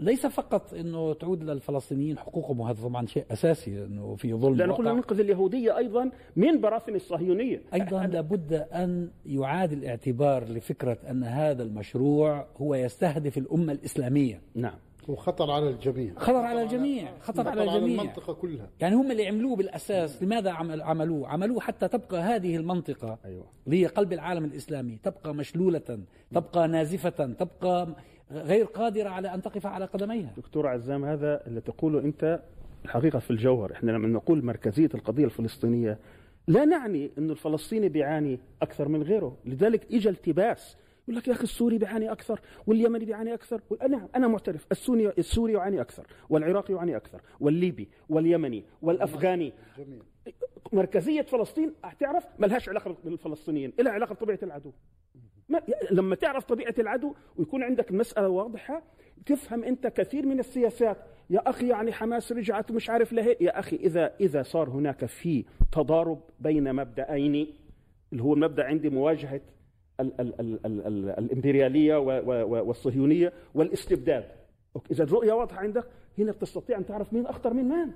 ليس 0.00 0.26
فقط 0.26 0.74
إنه 0.74 1.12
تعود 1.14 1.42
للفلسطينيين 1.42 2.18
حقوقهم 2.18 2.60
وهذا 2.60 2.82
طبعا 2.82 3.06
شيء 3.06 3.24
أساسي 3.30 3.84
إنه 3.84 4.14
في 4.16 4.34
ظلم 4.34 4.54
لأنه 4.54 4.74
كنا 4.74 4.92
ننقذ 4.92 5.20
اليهودية 5.20 5.76
أيضا 5.76 6.10
من 6.36 6.60
براثن 6.60 6.94
الصهيونية. 6.94 7.62
أيضا 7.74 8.06
لابد 8.06 8.52
أن 8.52 9.10
يعاد 9.26 9.72
الاعتبار 9.72 10.44
لفكرة 10.44 10.98
أن 11.10 11.24
هذا 11.24 11.62
المشروع 11.62 12.46
هو 12.56 12.74
يستهدف 12.74 13.38
الأمة 13.38 13.72
الإسلامية. 13.72 14.40
نعم. 14.54 14.74
وخطر 15.08 15.50
على 15.50 15.70
الجميع. 15.70 16.12
خطر 16.16 16.36
على 16.36 16.62
الجميع 16.62 17.08
خطر 17.20 17.48
على 17.48 17.62
الجميع. 17.64 18.02
المنطقة 18.02 18.32
كلها. 18.32 18.68
يعني 18.80 18.94
هم 18.94 19.10
اللي 19.10 19.26
عملوه 19.26 19.56
بالأساس. 19.56 20.22
لماذا 20.22 20.50
عمل 20.50 20.82
عملوه؟ 20.82 21.28
عملوه 21.28 21.60
حتى 21.60 21.88
تبقى 21.88 22.20
هذه 22.20 22.56
المنطقة 22.56 23.18
أيوة. 23.24 23.44
اللي 23.66 23.82
هي 23.82 23.86
قلب 23.86 24.12
العالم 24.12 24.44
الإسلامي 24.44 24.98
تبقى 25.02 25.34
مشلولة 25.34 25.98
تبقى 26.32 26.68
نازفة 26.68 27.26
تبقى 27.26 27.96
غير 28.30 28.64
قادرة 28.64 29.08
على 29.08 29.34
أن 29.34 29.42
تقف 29.42 29.66
على 29.66 29.84
قدميها. 29.84 30.32
دكتور 30.36 30.66
عزام 30.66 31.04
هذا 31.04 31.46
اللي 31.46 31.60
تقوله 31.60 31.98
أنت 31.98 32.42
الحقيقة 32.84 33.18
في 33.18 33.30
الجوهر. 33.30 33.72
إحنا 33.72 33.90
لما 33.90 34.08
نقول 34.08 34.44
مركزية 34.44 34.90
القضية 34.94 35.24
الفلسطينية 35.24 35.98
لا 36.46 36.64
نعني 36.64 37.10
أن 37.18 37.30
الفلسطيني 37.30 37.88
بيعاني 37.88 38.40
أكثر 38.62 38.88
من 38.88 39.02
غيره. 39.02 39.36
لذلك 39.44 39.92
إجا 39.92 40.10
التباس. 40.10 40.76
يقول 41.08 41.16
لك 41.16 41.28
يا 41.28 41.32
أخي 41.32 41.42
السوري 41.42 41.78
بيعاني 41.78 42.12
أكثر 42.12 42.40
واليمني 42.66 43.04
بيعاني 43.04 43.34
أكثر 43.34 43.60
نعم 43.88 44.08
أنا 44.16 44.28
معترف 44.28 44.66
السوري 44.72 45.08
السوري 45.08 45.52
يعاني 45.52 45.80
أكثر 45.80 46.06
والعراقي 46.28 46.74
يعاني 46.74 46.96
أكثر 46.96 47.20
والليبي 47.40 47.88
واليمني 48.08 48.64
والأفغاني. 48.82 49.52
جميل. 49.78 50.02
مركزية 50.72 51.22
فلسطين 51.22 51.72
تعرف 52.00 52.26
ما 52.38 52.46
لهاش 52.46 52.68
علاقة 52.68 52.96
بالفلسطينيين 53.04 53.72
لها 53.78 53.92
علاقة 53.92 54.14
بطبيعة 54.14 54.38
العدو. 54.42 54.72
ما 55.48 55.60
لما 55.90 56.14
تعرف 56.14 56.44
طبيعة 56.44 56.74
العدو 56.78 57.14
ويكون 57.36 57.62
عندك 57.62 57.90
المساله 57.90 58.28
واضحة 58.28 58.82
تفهم 59.26 59.64
أنت 59.64 59.86
كثير 59.86 60.26
من 60.26 60.38
السياسات. 60.38 60.96
يا 61.30 61.50
أخي 61.50 61.68
يعني 61.68 61.92
حماس 61.92 62.32
رجعت 62.32 62.72
مش 62.72 62.90
عارف 62.90 63.12
لهي 63.12 63.36
يا 63.40 63.58
أخي 63.58 63.76
إذا 63.76 64.14
إذا 64.20 64.42
صار 64.42 64.68
هناك 64.70 65.04
في 65.04 65.44
تضارب 65.72 66.20
بين 66.40 66.74
مبدأين 66.74 67.46
اللي 68.12 68.22
هو 68.22 68.34
المبدا 68.34 68.64
عندي 68.64 68.90
مواجهة 68.90 69.40
ال 70.00 70.20
ال 70.20 70.40
ال 70.40 70.66
ال 70.66 70.86
ال 70.86 71.08
الإمبريالية 71.10 71.96
والصهيونية 72.60 73.32
والإستبداد. 73.54 74.24
إذا 74.90 75.04
الرؤية 75.04 75.32
واضحة 75.32 75.58
عندك 75.58 75.84
هنا 76.18 76.32
بتستطيع 76.32 76.78
أن 76.78 76.86
تعرف 76.86 77.12
مين 77.12 77.26
أخطر 77.26 77.54
من 77.54 77.64
من 77.64 77.90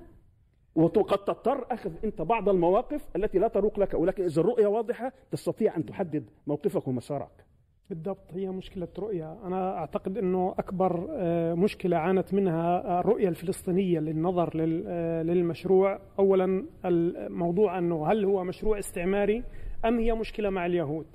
وقد 0.75 1.17
تضطر 1.17 1.65
أخذ 1.71 1.91
أنت 2.03 2.21
بعض 2.21 2.49
المواقف 2.49 3.07
التي 3.15 3.39
لا 3.39 3.47
تروق 3.47 3.79
لك 3.79 3.93
ولكن 3.93 4.23
إذا 4.23 4.41
الرؤية 4.41 4.67
واضحة 4.67 5.13
تستطيع 5.31 5.77
أن 5.77 5.85
تحدد 5.85 6.29
موقفك 6.47 6.87
ومسارك. 6.87 7.45
بالضبط 7.89 8.33
هي 8.33 8.49
مشكلة 8.49 8.87
رؤية. 8.99 9.33
أنا 9.43 9.77
أعتقد 9.77 10.17
أنه 10.17 10.55
أكبر 10.59 11.07
آه، 11.11 11.53
مشكلة 11.53 11.97
عانت 11.97 12.33
منها 12.33 12.99
الرؤية 12.99 13.29
الفلسطينية 13.29 13.99
للنظر 13.99 14.51
آه، 14.87 15.23
للمشروع. 15.23 15.99
أولا 16.19 16.65
الموضوع 16.85 17.77
أنه 17.77 18.07
هل 18.11 18.25
هو 18.25 18.43
مشروع 18.43 18.79
استعماري 18.79 19.43
أم 19.85 19.99
هي 19.99 20.13
مشكلة 20.13 20.49
مع 20.49 20.65
اليهود؟ 20.65 21.05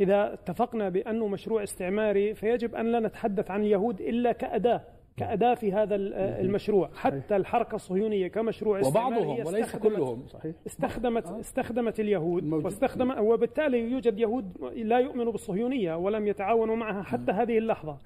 إذا 0.00 0.32
اتفقنا 0.32 0.88
بأنه 0.88 1.28
مشروع 1.28 1.62
استعماري 1.62 2.34
فيجب 2.34 2.74
أن 2.74 2.92
لا 2.92 3.00
نتحدث 3.00 3.50
عن 3.50 3.60
اليهود 3.62 4.00
إلا 4.00 4.32
كأداة. 4.32 4.84
كأداة 5.16 5.54
في 5.54 5.72
هذا 5.72 5.94
المشروع. 5.94 6.90
حتى 6.94 7.36
الحركة 7.36 7.74
الصهيونية 7.74 8.28
كمشروع 8.28 8.80
وبعضهم 8.86 9.46
وليس 9.46 9.76
كلهم 9.76 10.26
صحيح. 10.26 10.54
استخدمت 10.66 11.26
استخدمت 11.26 12.00
اليهود. 12.00 12.52
واستخدم 12.52 13.18
وبالتالي 13.18 13.90
يوجد 13.90 14.18
يهود 14.18 14.72
لا 14.76 14.98
يؤمنوا 14.98 15.32
بالصهيونية 15.32 15.94
ولم 15.94 16.26
يتعاونوا 16.26 16.76
معها 16.76 17.02
حتى 17.02 17.32
هذه 17.32 17.58
اللحظة. 17.58 17.98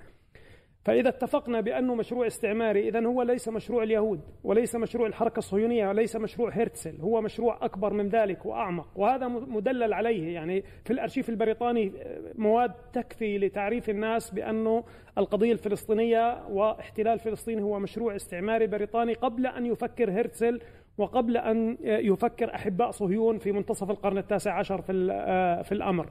فإذا 0.85 1.09
اتفقنا 1.09 1.61
بأنه 1.61 1.95
مشروع 1.95 2.27
استعماري 2.27 2.89
إذا 2.89 3.07
هو 3.07 3.23
ليس 3.23 3.49
مشروع 3.49 3.83
اليهود 3.83 4.21
وليس 4.45 4.75
مشروع 4.77 5.07
الحركة 5.07 5.39
الصهيونية 5.39 5.89
وليس 5.89 6.17
مشروع 6.17 6.51
هرتزل 6.51 7.01
هو 7.01 7.21
مشروع 7.21 7.59
أكبر 7.63 7.93
من 7.93 8.09
ذلك 8.09 8.47
وأعمق. 8.47 8.89
وهذا 8.97 9.29
مدلل 9.29 9.93
عليه 9.93 10.35
يعني 10.35 10.65
في 10.85 10.93
الأرشيف 10.93 11.29
البريطاني 11.29 11.93
مواد 12.35 12.73
تكفي 12.93 13.39
لتعريف 13.39 13.91
الناس 13.91 14.31
بأنه 14.31 14.85
القضية 15.19 15.53
الفلسطينية 15.53 16.47
واحتلال 16.49 17.19
فلسطين 17.19 17.59
هو 17.59 17.79
مشروع 17.79 18.17
استعماري 18.17 18.67
بريطاني 18.67 19.15
قبل 19.15 19.47
أن 19.47 19.67
يفكر 19.67 20.11
هرتزل 20.11 20.61
وقبل 20.99 21.37
أن 21.37 21.77
يفكر 21.83 22.55
أحباء 22.55 22.91
صهيون 22.91 23.39
في 23.39 23.53
منتصف 23.53 23.91
القرن 23.91 24.19
التاسع 24.19 24.59
عشر 24.59 24.83
في, 24.83 25.09
آه، 25.13 25.63
في 25.63 25.73
الأمر. 25.73 26.09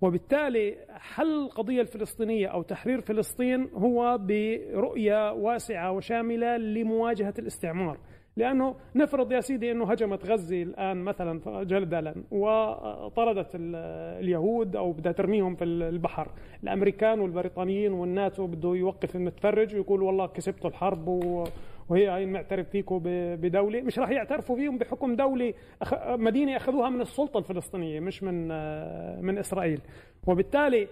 وبالتالي 0.00 0.76
حل 0.88 1.44
القضية 1.44 1.80
الفلسطينية 1.80 2.46
أو 2.46 2.62
تحرير 2.62 3.00
فلسطين 3.00 3.68
هو 3.74 4.18
برؤية 4.18 5.32
واسعة 5.32 5.92
وشاملة 5.92 6.56
لمواجهة 6.56 7.34
الاستعمار. 7.38 7.98
لأنه 8.36 8.74
نفرض 8.96 9.32
يا 9.32 9.40
سيدي 9.40 9.72
أنه 9.72 9.90
هجمت 9.90 10.24
غزة 10.26 10.62
الآن 10.62 10.96
مثلا 10.96 11.40
جدلا 11.64 12.14
وطردت 12.30 13.50
اليهود 13.54 14.76
أو 14.76 14.92
بدها 14.92 15.12
ترميهم 15.12 15.54
في 15.54 15.64
البحر. 15.64 16.28
الأمريكان 16.62 17.20
والبريطانيين 17.20 17.92
والناتو 17.92 18.46
بده 18.46 18.68
يوقف 18.68 19.16
المتفرج 19.16 19.74
ويقول 19.74 20.02
والله 20.02 20.26
كسبتوا 20.26 20.70
الحرب 20.70 21.08
وهي 21.90 22.08
هاي 22.08 22.26
معترف 22.26 22.68
فيكم 22.68 23.00
بدولة 23.36 23.82
مش 23.82 23.98
راح 23.98 24.10
يعترفوا 24.10 24.56
فيهم 24.56 24.78
بحكم 24.78 25.16
دولة 25.16 25.54
مدينة 26.06 26.56
أخذوها 26.56 26.90
من 26.90 27.00
السلطة 27.00 27.38
الفلسطينية 27.38 28.00
مش 28.00 28.22
من 28.22 28.48
من 29.24 29.38
إسرائيل. 29.38 29.80
وبالتالي 30.26 30.88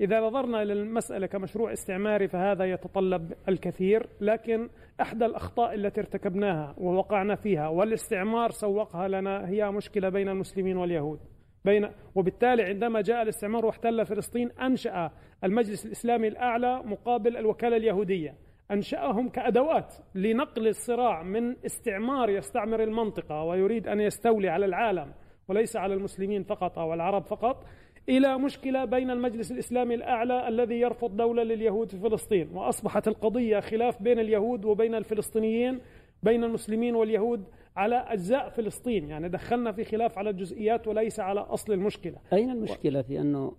إذا 0.00 0.20
نظرنا 0.20 0.64
للمسألة 0.64 1.26
كمشروع 1.26 1.72
استعماري 1.72 2.28
فهذا 2.28 2.64
يتطلب 2.64 3.32
الكثير 3.48 4.06
لكن 4.20 4.68
أحدى 5.00 5.26
الأخطاء 5.26 5.74
التي 5.74 6.00
ارتكبناها 6.00 6.74
ووقعنا 6.78 7.34
فيها 7.34 7.68
والاستعمار 7.68 8.50
سوقها 8.50 9.08
لنا 9.08 9.48
هي 9.48 9.70
مشكلة 9.70 10.08
بين 10.08 10.28
المسلمين 10.28 10.76
واليهود. 10.76 11.20
بين 11.64 11.88
وبالتالي 12.14 12.62
عندما 12.62 13.00
جاء 13.00 13.22
الاستعمار 13.22 13.66
واحتل 13.66 14.06
فلسطين 14.06 14.50
أنشأ 14.50 15.10
المجلس 15.44 15.86
الإسلامي 15.86 16.28
الأعلى 16.28 16.82
مقابل 16.84 17.36
الوكالة 17.36 17.76
اليهودية. 17.76 18.45
أنشأهم 18.70 19.28
كأدوات 19.28 19.94
لنقل 20.14 20.68
الصراع 20.68 21.22
من 21.22 21.56
استعمار 21.66 22.30
يستعمر 22.30 22.82
المنطقة 22.82 23.42
ويريد 23.42 23.88
أن 23.88 24.00
يستولي 24.00 24.48
على 24.48 24.66
العالم 24.66 25.12
وليس 25.48 25.76
على 25.76 25.94
المسلمين 25.94 26.42
فقط 26.42 26.78
أو 26.78 26.94
العرب 26.94 27.24
فقط 27.24 27.64
إلى 28.08 28.38
مشكلة 28.38 28.84
بين 28.84 29.10
المجلس 29.10 29.52
الإسلامي 29.52 29.94
الأعلى 29.94 30.48
الذي 30.48 30.74
يرفض 30.74 31.16
دولة 31.16 31.42
لليهود 31.42 31.90
في 31.90 31.98
فلسطين. 31.98 32.56
وأصبحت 32.56 33.08
القضية 33.08 33.60
خلاف 33.60 34.02
بين 34.02 34.18
اليهود 34.18 34.64
وبين 34.64 34.94
الفلسطينيين 34.94 35.80
بين 36.22 36.44
المسلمين 36.44 36.94
واليهود 36.94 37.44
على 37.76 37.96
أجزاء 37.96 38.48
فلسطين. 38.48 39.08
يعني 39.08 39.28
دخلنا 39.28 39.72
في 39.72 39.84
خلاف 39.84 40.18
على 40.18 40.30
الجزئيات 40.30 40.88
وليس 40.88 41.20
على 41.20 41.40
أصل 41.40 41.72
المشكلة. 41.72 42.16
أين 42.32 42.50
المشكلة 42.50 43.02
في 43.02 43.20
أنه 43.20 43.52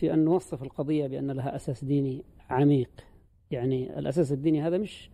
في 0.00 0.14
أن 0.14 0.24
نوصف 0.24 0.62
القضية 0.62 1.06
بأن 1.06 1.30
لها 1.30 1.56
أساس 1.56 1.84
ديني 1.84 2.24
عميق؟ 2.50 2.90
يعني 3.50 3.98
الأساس 3.98 4.32
الديني 4.32 4.62
هذا 4.62 4.78
مش 4.78 5.10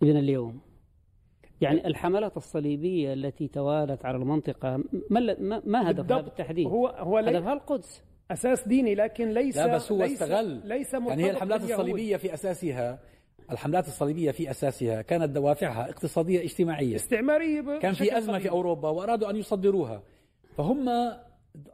من 0.00 0.16
اليوم. 0.16 0.60
يعني 1.60 1.86
الحملات 1.86 2.36
الصليبية 2.36 3.12
التي 3.12 3.48
توالت 3.48 4.04
على 4.04 4.16
المنطقة 4.16 4.84
ما, 5.10 5.36
ما 5.64 5.90
هدفها 5.90 6.20
بالتحديد؟ 6.20 6.66
هو 6.66 6.86
هو 6.88 7.18
هدفها 7.18 7.52
القدس. 7.52 8.02
أساس 8.30 8.68
ديني 8.68 8.94
لكن 8.94 9.30
ليس 9.30 9.56
لا 9.56 9.74
بس 9.74 9.92
هو 9.92 9.98
ليس 9.98 10.22
استغل. 10.22 10.60
ليس 10.64 10.94
يعني 10.94 11.24
هي 11.24 11.30
الحملات 11.30 11.62
الصليبية 11.62 12.16
في 12.16 12.34
اساسها 12.34 12.98
الحملات 13.50 13.86
الصليبية 13.86 14.30
في 14.30 14.50
أساسها 14.50 15.02
كانت 15.02 15.30
دوافعها 15.30 15.90
اقتصادية 15.90 16.42
اجتماعية. 16.42 16.96
استعمارية 16.96 17.78
كان 17.78 17.92
في 17.92 18.18
أزمة 18.18 18.38
في 18.38 18.50
أوروبا 18.50 18.88
وأرادوا 18.88 19.30
أن 19.30 19.36
يصدروها. 19.36 20.02
فهم 20.56 20.90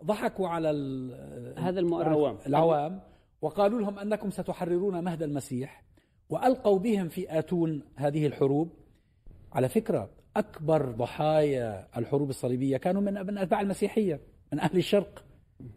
ضحكوا 0.04 0.48
على 0.48 0.68
هذا 1.58 1.80
المؤرخ. 1.80 2.46
العوام. 2.46 3.00
وقالوا 3.42 3.80
لهم 3.80 3.98
أنكم 3.98 4.30
ستحررون 4.30 5.04
مهد 5.04 5.22
المسيح. 5.22 5.82
وألقوا 6.30 6.78
بهم 6.78 7.08
في 7.08 7.38
آتون 7.38 7.82
هذه 7.96 8.26
الحروب. 8.26 8.70
على 9.52 9.68
فكرة 9.68 10.10
أكبر 10.36 10.90
ضحايا 10.90 11.86
الحروب 11.96 12.30
الصليبية 12.30 12.76
كانوا 12.76 13.02
من 13.02 13.26
من 13.26 13.38
أتباع 13.38 13.60
المسيحية 13.60 14.20
من 14.52 14.60
أهل 14.60 14.76
الشرق. 14.76 15.24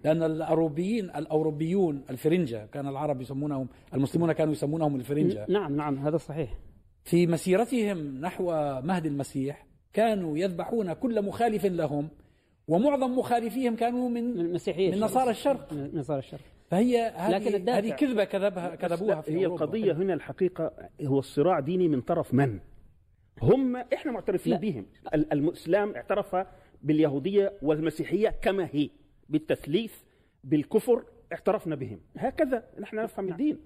لأن 0.03 0.23
الأوروبيين 0.23 1.05
الأوروبيون 1.05 2.03
الفرنجة 2.09 2.65
كان 2.65 2.87
العرب 2.87 3.21
يسمونهم 3.21 3.67
المسلمون 3.93 4.31
كانوا 4.31 4.53
يسمونهم 4.53 4.95
الفرنجة. 4.95 5.45
نعم 5.49 5.75
نعم 5.75 5.97
هذا 5.99 6.17
صحيح. 6.17 6.59
في 7.03 7.27
مسيرتهم 7.27 7.97
نحو 8.21 8.45
مهد 8.81 9.05
المسيح 9.05 9.67
كانوا 9.93 10.37
يذبحون 10.37 10.93
كل 10.93 11.25
مخالف 11.25 11.65
لهم 11.65 12.09
ومعظم 12.67 13.17
مخالفيهم 13.19 13.75
كانوا 13.75 14.09
من 14.09 14.39
المسيحية 14.39 14.91
من 14.91 14.99
نصارى 14.99 15.31
الشرق. 15.31 15.73
من 15.73 15.91
نصارى 15.93 16.19
الشرق. 16.19 16.52
فهي 16.73 17.13
هذه 17.15 17.77
هذه 17.77 17.89
كذبة 17.89 18.23
كذبها 18.23 18.75
كذبوها 18.75 19.21
في 19.21 19.31
هي 19.31 19.45
أوروبا. 19.45 19.63
القضية 19.63 19.93
هنا 19.93 20.13
الحقيقة 20.13 20.71
هو 21.05 21.19
الصراع 21.19 21.59
ديني 21.59 21.87
من 21.87 22.01
طرف 22.01 22.33
من؟ 22.33 22.59
هم 23.41 23.75
إحنا 23.75 24.11
معترفين 24.11 24.53
لا. 24.53 24.59
بهم 24.59 24.85
الإسلام 25.13 25.95
اعترف 25.95 26.35
باليهودية 26.83 27.53
والمسيحية 27.61 28.29
كما 28.29 28.69
هي 28.71 28.89
بالتثليث 29.29 29.93
بالكفر 30.43 31.03
اعترفنا 31.33 31.75
بهم 31.75 31.99
هكذا 32.17 32.63
نحن 32.79 32.95
نفهم 32.95 33.25
نعم. 33.25 33.33
الدين 33.33 33.57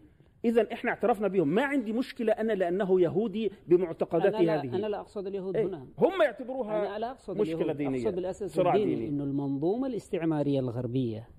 اذا 0.45 0.73
إحنا 0.73 0.91
اعترفنا 0.91 1.27
بهم 1.27 1.47
ما 1.47 1.63
عندي 1.63 1.93
مشكلة 1.93 2.33
أنا 2.33 2.53
لأنه 2.53 3.01
يهودي 3.01 3.51
بمعتقداتي 3.67 4.37
أنا 4.37 4.43
لا 4.43 4.61
هذه 4.61 4.75
أنا 4.75 4.87
لا 4.87 4.99
أقصد 4.99 5.27
اليهود 5.27 5.55
إيه 5.55 5.65
هنا 5.65 5.87
هم 5.97 6.21
يعتبروها 6.21 6.87
أنا 6.87 6.99
لا 6.99 7.11
أقصد 7.11 7.37
مشكلة 7.41 7.55
اليهود. 7.61 7.77
دينية 7.77 8.03
أقصد 8.03 8.15
بالاساس 8.15 8.59
الديني 8.59 8.85
ديني. 8.85 9.07
إنه 9.07 9.23
المنظومة 9.23 9.87
الاستعمارية 9.87 10.59
الغربية 10.59 11.37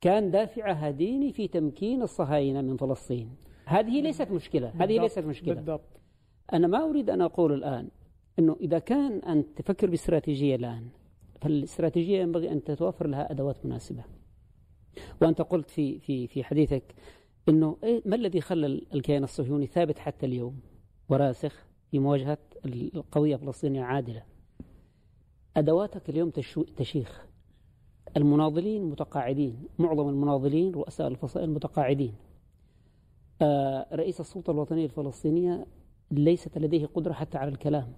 كان 0.00 0.30
دافعها 0.30 0.90
ديني 0.90 1.32
في 1.32 1.48
تمكين 1.48 2.02
الصهاينة 2.02 2.60
من 2.60 2.76
فلسطين. 2.76 3.36
هذه 3.64 4.00
ليست 4.00 4.30
مشكلة 4.30 4.72
هذه 4.78 4.98
ليست 4.98 5.18
مشكلة. 5.18 5.54
بالضبط. 5.54 6.00
أنا 6.52 6.66
ما 6.66 6.84
أريد 6.90 7.10
أن 7.10 7.20
أقول 7.20 7.52
الآن 7.52 7.88
إنه 8.38 8.56
إذا 8.60 8.78
كان 8.78 9.18
أنت 9.18 9.46
تفكر 9.58 9.90
باستراتيجية 9.90 10.56
الآن 10.56 10.88
فالاستراتيجية 11.40 12.20
ينبغي 12.20 12.52
أن 12.52 12.64
تتوفر 12.64 13.06
لها 13.06 13.30
أدوات 13.30 13.66
مناسبة. 13.66 14.04
وأنت 15.22 15.42
قلت 15.42 15.70
في 15.70 15.98
في 15.98 16.26
في 16.26 16.44
حديثك 16.44 16.94
أنه 17.48 17.76
إيه 17.84 18.02
ما 18.06 18.16
الذي 18.16 18.40
خلى 18.40 18.66
الكيان 18.66 19.24
الصهيوني 19.24 19.66
ثابت 19.66 19.98
حتى 19.98 20.26
اليوم؟ 20.26 20.60
وراسخ 21.08 21.66
في 21.90 21.98
مواجهة 21.98 22.38
القضية 22.64 23.34
الفلسطينية 23.34 23.82
عادلة 23.82 24.22
أدواتك 25.56 26.08
اليوم 26.08 26.30
تشيخ. 26.76 27.27
المناضلين 28.16 28.84
متقاعدين 28.84 29.56
معظم 29.78 30.08
المناضلين 30.08 30.72
رؤساء 30.72 31.08
الفصائل 31.08 31.50
متقاعدين. 31.50 32.14
آه 33.42 33.86
رئيس 33.92 34.20
السلطة 34.20 34.50
الوطنية 34.50 34.84
الفلسطينية 34.84 35.66
ليست 36.10 36.58
لديه 36.58 36.86
قدرة 36.86 37.12
حتى 37.12 37.38
على 37.38 37.50
الكلام. 37.50 37.92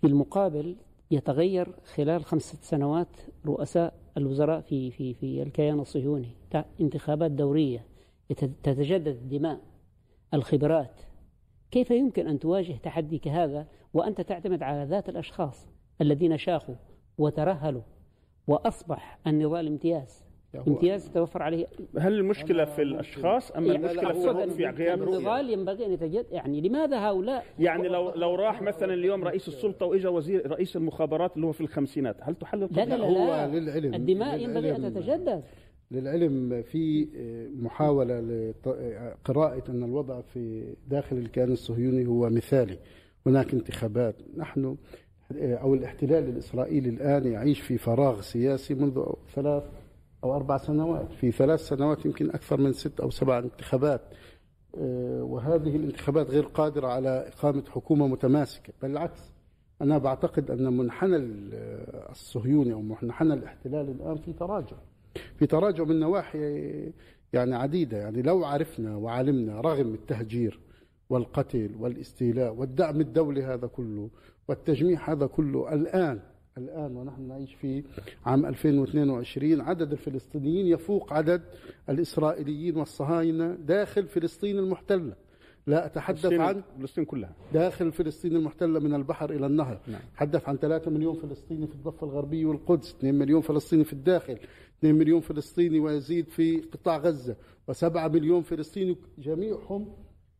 في 0.00 0.06
المقابل 0.06 0.76
يتغير 1.10 1.74
خلال 1.94 2.24
خمسة 2.24 2.58
سنوات 2.62 3.16
رؤساء 3.46 3.94
الوزراء 4.16 4.60
في 4.60 4.90
في 4.90 5.14
في 5.14 5.42
الكيان 5.42 5.80
الصهيوني. 5.80 6.30
انتخابات 6.80 7.30
دورية 7.30 7.84
تتجدد 8.62 9.08
الدماء 9.08 9.60
الخبرات. 10.34 11.00
كيف 11.70 11.90
يمكن 11.90 12.26
أن 12.26 12.38
تواجه 12.38 12.72
تحدي 12.72 13.18
كهذا 13.18 13.66
وأنت 13.94 14.20
تعتمد 14.20 14.62
على 14.62 14.84
ذات 14.84 15.08
الأشخاص 15.08 15.68
الذين 16.00 16.38
شاخوا 16.38 16.74
وترهلوا 17.18 17.82
وأصبح 18.48 19.18
النضال 19.26 19.66
امتياز. 19.66 20.24
امتياز 20.68 21.06
يتوفر 21.06 21.42
عليه. 21.42 21.66
هل 21.98 22.12
المشكلة 22.12 22.64
في 22.64 22.82
الأشخاص 22.82 23.50
أم 23.50 23.70
المشكلة 23.70 24.12
في 24.12 24.50
في 24.50 24.66
غياب 24.66 25.02
النضال 25.02 25.50
ينبغي 25.50 25.86
أن 25.86 25.92
يتجد 25.92 26.26
يعني 26.30 26.60
لماذا 26.60 26.98
هؤلاء؟ 27.08 27.44
يعني 27.58 27.88
لو 27.88 28.10
لو 28.14 28.34
راح 28.34 28.62
مثلا 28.62 28.94
اليوم 28.94 29.24
رئيس 29.24 29.48
السلطة 29.48 29.86
وإجا 29.86 30.08
وزير 30.08 30.50
رئيس 30.50 30.76
المخابرات 30.76 31.36
اللي 31.36 31.46
هو 31.46 31.52
في 31.52 31.60
الخمسينات 31.60 32.16
هل 32.20 32.34
تحل 32.34 32.60
لا 32.60 32.66
لا 32.66 32.84
لا, 32.84 32.96
لا. 32.96 33.06
هو 33.46 33.50
للعلم. 33.52 33.94
الدماء 33.94 34.40
ينبغي 34.40 34.76
أن 34.76 34.94
تتجدد. 34.94 35.42
للعلم 35.90 36.62
في 36.62 37.08
محاولة 37.56 38.20
لقراءه 38.20 39.70
أن 39.70 39.82
الوضع 39.84 40.20
في 40.20 40.74
داخل 40.86 41.16
الكيان 41.16 41.52
الصهيوني 41.52 42.06
هو 42.06 42.30
مثالي. 42.30 42.78
هناك 43.26 43.52
انتخابات. 43.52 44.16
نحن 44.36 44.76
أو 45.32 45.74
الاحتلال 45.74 46.28
الإسرائيلي 46.28 46.88
الآن 46.88 47.26
يعيش 47.26 47.60
في 47.60 47.78
فراغ 47.78 48.20
سياسي 48.20 48.74
منذ 48.74 49.04
ثلاث 49.34 49.62
أو 50.24 50.36
أربع 50.36 50.56
سنوات 50.56 51.12
في 51.12 51.32
ثلاث 51.32 51.60
سنوات 51.60 52.06
يمكن 52.06 52.30
أكثر 52.30 52.60
من 52.60 52.72
ست 52.72 53.00
أو 53.00 53.10
سبع 53.10 53.38
انتخابات. 53.38 54.00
آه، 54.78 55.22
وهذه 55.22 55.76
الانتخابات 55.76 56.30
غير 56.30 56.44
قادرة 56.44 56.86
على 56.86 57.28
إقامة 57.28 57.64
حكومة 57.70 58.06
متماسكة 58.06 58.72
بل 58.82 58.90
العكس. 58.90 59.32
أنا 59.82 59.98
بعتقد 59.98 60.50
أن 60.50 60.76
منحنى 60.76 61.16
الصهيوني 62.10 62.72
أو 62.72 62.82
منحنى 62.82 63.34
الاحتلال 63.34 63.90
الآن 63.90 64.16
في 64.16 64.32
تراجع 64.32 64.76
في 65.36 65.46
تراجع 65.46 65.84
من 65.84 66.00
نواحي 66.00 66.38
يعني 67.32 67.54
عديدة. 67.54 67.98
يعني 67.98 68.22
لو 68.22 68.44
عرفنا 68.44 68.96
وعلمنا 68.96 69.60
رغم 69.60 69.94
التهجير 69.94 70.60
والقتل 71.10 71.70
والاستيلاء 71.78 72.54
والدعم 72.54 73.00
الدولي 73.00 73.42
هذا 73.42 73.66
كله 73.66 74.10
والتجميع 74.48 75.12
هذا 75.12 75.26
كله 75.26 75.74
الآن 75.74 76.20
الآن 76.58 76.96
ونحن 76.96 77.22
نعيش 77.22 77.54
في 77.54 77.84
عام 78.26 78.46
2022 78.46 79.60
عدد 79.60 79.92
الفلسطينيين 79.92 80.66
يفوق 80.66 81.12
عدد 81.12 81.42
الإسرائيليين 81.88 82.76
والصهاينة 82.76 83.54
داخل 83.54 84.06
فلسطين 84.06 84.58
المحتلة. 84.58 85.14
لا 85.66 85.86
أتحدث 85.86 86.32
عن 86.32 86.62
فلسطين 86.78 87.04
كلها. 87.04 87.32
داخل 87.52 87.92
فلسطين 87.92 88.36
المحتلة 88.36 88.80
من 88.80 88.94
البحر 88.94 89.30
إلى 89.30 89.46
النهر. 89.46 89.80
نعم. 89.86 90.00
تحدث 90.14 90.48
عن 90.48 90.56
3 90.56 90.90
مليون 90.90 91.14
فلسطيني 91.14 91.66
في 91.66 91.74
الضفة 91.74 92.06
الغربية 92.06 92.46
والقدس 92.46 92.94
2 92.94 93.14
مليون 93.14 93.40
فلسطيني 93.40 93.84
في 93.84 93.92
الداخل 93.92 94.38
2 94.78 94.94
مليون 94.94 95.20
فلسطيني 95.20 95.80
ويزيد 95.80 96.28
في 96.28 96.60
قطاع 96.60 96.96
غزة 96.96 97.36
و7 97.70 97.96
مليون 97.96 98.42
فلسطيني 98.42 98.96
جميعهم 99.18 99.92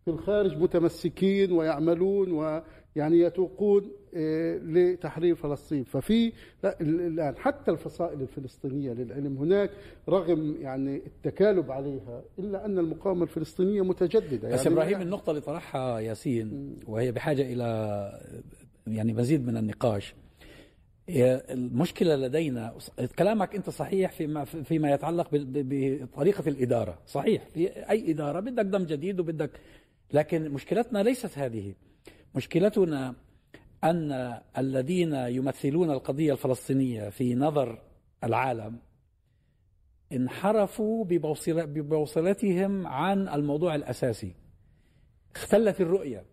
في 0.05 0.11
الخارج 0.11 0.57
متمسكين 0.57 1.53
ويعملون 1.53 2.63
ويعني 2.99 3.21
يتوقون 3.21 3.91
آه، 4.15 4.59
لتحرير 4.59 5.35
فلسطين. 5.35 5.85
ففي 5.85 6.33
الآن 6.81 7.37
حتى 7.37 7.71
الفصائل 7.71 8.23
الفلسطينية 8.23 8.93
للعلم 8.93 9.37
هناك 9.37 9.71
رغم 10.09 10.57
يعني 10.61 10.97
التكالب 10.97 11.71
عليها 11.71 12.23
إلا 12.39 12.65
أن 12.65 12.79
المقاومة 12.79 13.23
الفلسطينية 13.23 13.83
متجددة. 13.83 14.49
بس 14.49 14.67
يعني 14.67 14.75
إبراهيم 14.75 15.01
النقطة 15.01 15.31
اللي 15.31 15.41
طرحها 15.41 16.01
ياسين 16.01 16.77
وهي 16.87 17.13
بحاجة 17.13 17.53
إلى 17.53 18.21
يعني 18.87 19.13
مزيد 19.13 19.47
من 19.47 19.57
النقاش 19.57 20.15
المشكلة 21.09 22.17
لدينا 22.17 22.75
كلامك 23.19 23.55
أنت 23.55 23.71
صحيح 23.71 24.13
فيما 24.13 24.45
فيما 24.45 24.93
يتعلق 24.93 25.29
بطريقة 25.33 26.49
الإدارة. 26.49 26.99
صحيح 27.07 27.47
في 27.49 27.69
أي 27.69 28.11
إدارة 28.11 28.41
بدك 28.41 28.65
دم 28.65 28.85
جديد 28.85 29.21
وبدك 29.21 29.51
لكن 30.13 30.51
مشكلتنا 30.51 31.03
ليست 31.03 31.39
هذه. 31.39 31.75
مشكلتنا 32.35 33.15
أن 33.85 34.39
الذين 34.59 35.13
يمثلون 35.15 35.91
القضية 35.91 36.33
الفلسطينية 36.33 37.09
في 37.09 37.35
نظر 37.35 37.83
العالم 38.25 38.79
انحرفوا 40.13 41.05
ببوصلتهم 41.49 42.87
عن 42.87 43.29
الموضوع 43.29 43.75
الأساسي. 43.75 44.33
اختلت 45.35 45.81
الرؤية. 45.81 46.25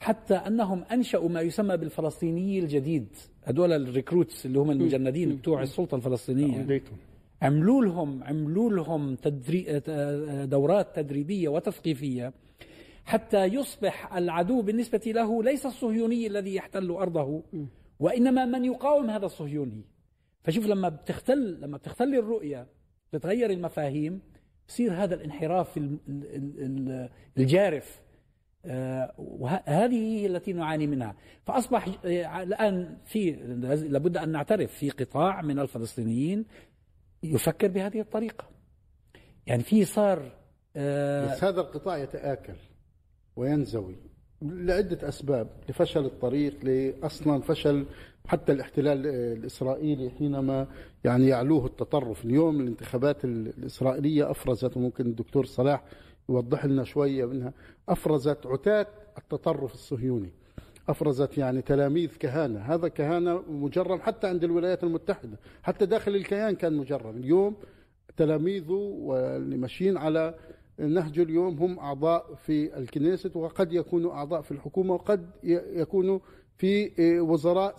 حتى 0.00 0.34
أنهم 0.34 0.84
أنشأوا 0.84 1.28
ما 1.28 1.40
يسمى 1.40 1.76
بالفلسطيني 1.76 2.58
الجديد. 2.58 3.08
هدول 3.44 3.72
الريكروتس 3.72 4.46
اللي 4.46 4.58
هم 4.58 4.70
المجندين 4.70 5.36
بتوع 5.36 5.62
السلطة 5.62 5.94
الفلسطينية. 5.94 6.82
عملوا 7.42 7.84
لهم 7.84 8.24
عملوا 8.24 8.70
لهم 8.70 9.14
تدري 9.14 9.80
دورات 10.46 10.96
تدريبية 10.96 11.48
وتثقيفية 11.48 12.32
حتى 13.08 13.44
يصبح 13.44 14.14
العدو 14.14 14.62
بالنسبة 14.62 15.00
له 15.06 15.42
ليس 15.42 15.66
الصهيوني 15.66 16.26
الذي 16.26 16.54
يحتل 16.54 16.90
أرضه 16.90 17.42
وإنما 18.00 18.44
من 18.44 18.64
يقاوم 18.64 19.10
هذا 19.10 19.26
الصهيوني. 19.26 19.84
فشوف 20.44 20.66
لما 20.66 20.88
بتختل 20.88 21.60
لما 21.60 21.76
بتختل 21.76 22.14
الرؤية 22.14 22.66
بتغير 23.12 23.50
المفاهيم 23.50 24.20
يصير 24.68 24.92
هذا 24.92 25.14
الانحراف 25.14 25.80
الجارف. 27.38 28.00
آه، 28.64 29.14
وهذه 29.18 30.20
هي 30.20 30.26
التي 30.26 30.52
نعاني 30.52 30.86
منها. 30.86 31.16
فأصبح 31.46 31.88
آه، 32.04 32.42
الآن 32.42 32.96
في 33.04 33.30
لابد 33.88 34.16
أن 34.16 34.28
نعترف 34.28 34.72
في 34.72 34.90
قطاع 34.90 35.42
من 35.42 35.58
الفلسطينيين 35.58 36.44
يفكر 37.22 37.68
بهذه 37.68 38.00
الطريقة. 38.00 38.44
يعني 39.46 39.62
في 39.62 39.84
صار 39.84 40.32
آه، 40.76 41.32
بس 41.32 41.44
هذا 41.44 41.60
القطاع 41.60 41.98
يتآكل. 41.98 42.54
وينزوي 43.38 43.96
لعدة 44.42 45.08
أسباب 45.08 45.48
لفشل 45.68 46.04
الطريق 46.04 46.64
لأصلا 46.64 47.40
فشل 47.40 47.86
حتى 48.26 48.52
الاحتلال 48.52 49.06
الإسرائيلي 49.06 50.10
حينما 50.10 50.66
يعني 51.04 51.28
يعلوه 51.28 51.66
التطرف. 51.66 52.24
اليوم 52.24 52.60
الانتخابات 52.60 53.24
الإسرائيلية 53.24 54.30
أفرزت 54.30 54.76
وممكن 54.76 55.06
الدكتور 55.06 55.44
صلاح 55.44 55.84
يوضح 56.28 56.64
لنا 56.64 56.84
شوية 56.84 57.24
منها 57.24 57.52
أفرزت 57.88 58.46
عتاة 58.46 58.86
التطرف 59.18 59.74
الصهيوني. 59.74 60.30
أفرزت 60.88 61.38
يعني 61.38 61.62
تلاميذ 61.62 62.08
كهانة. 62.08 62.60
هذا 62.60 62.88
كهانة 62.88 63.42
مجرم 63.48 64.00
حتى 64.00 64.26
عند 64.26 64.44
الولايات 64.44 64.84
المتحدة. 64.84 65.38
حتى 65.62 65.86
داخل 65.86 66.16
الكيان 66.16 66.54
كان 66.54 66.76
مجرم. 66.76 67.16
اليوم 67.16 67.56
تلاميذه 68.16 68.72
واللي 68.72 69.56
ماشيين 69.56 69.96
على 69.96 70.34
نهجه 70.78 71.18
اليوم 71.18 71.58
هم 71.58 71.78
أعضاء 71.78 72.34
في 72.34 72.78
الكنيست 72.78 73.36
وقد 73.36 73.72
يكونوا 73.72 74.12
أعضاء 74.12 74.40
في 74.40 74.50
الحكومة 74.50 74.94
وقد 74.94 75.30
يكونوا 75.44 76.18
في 76.56 76.90
وزراء 77.20 77.76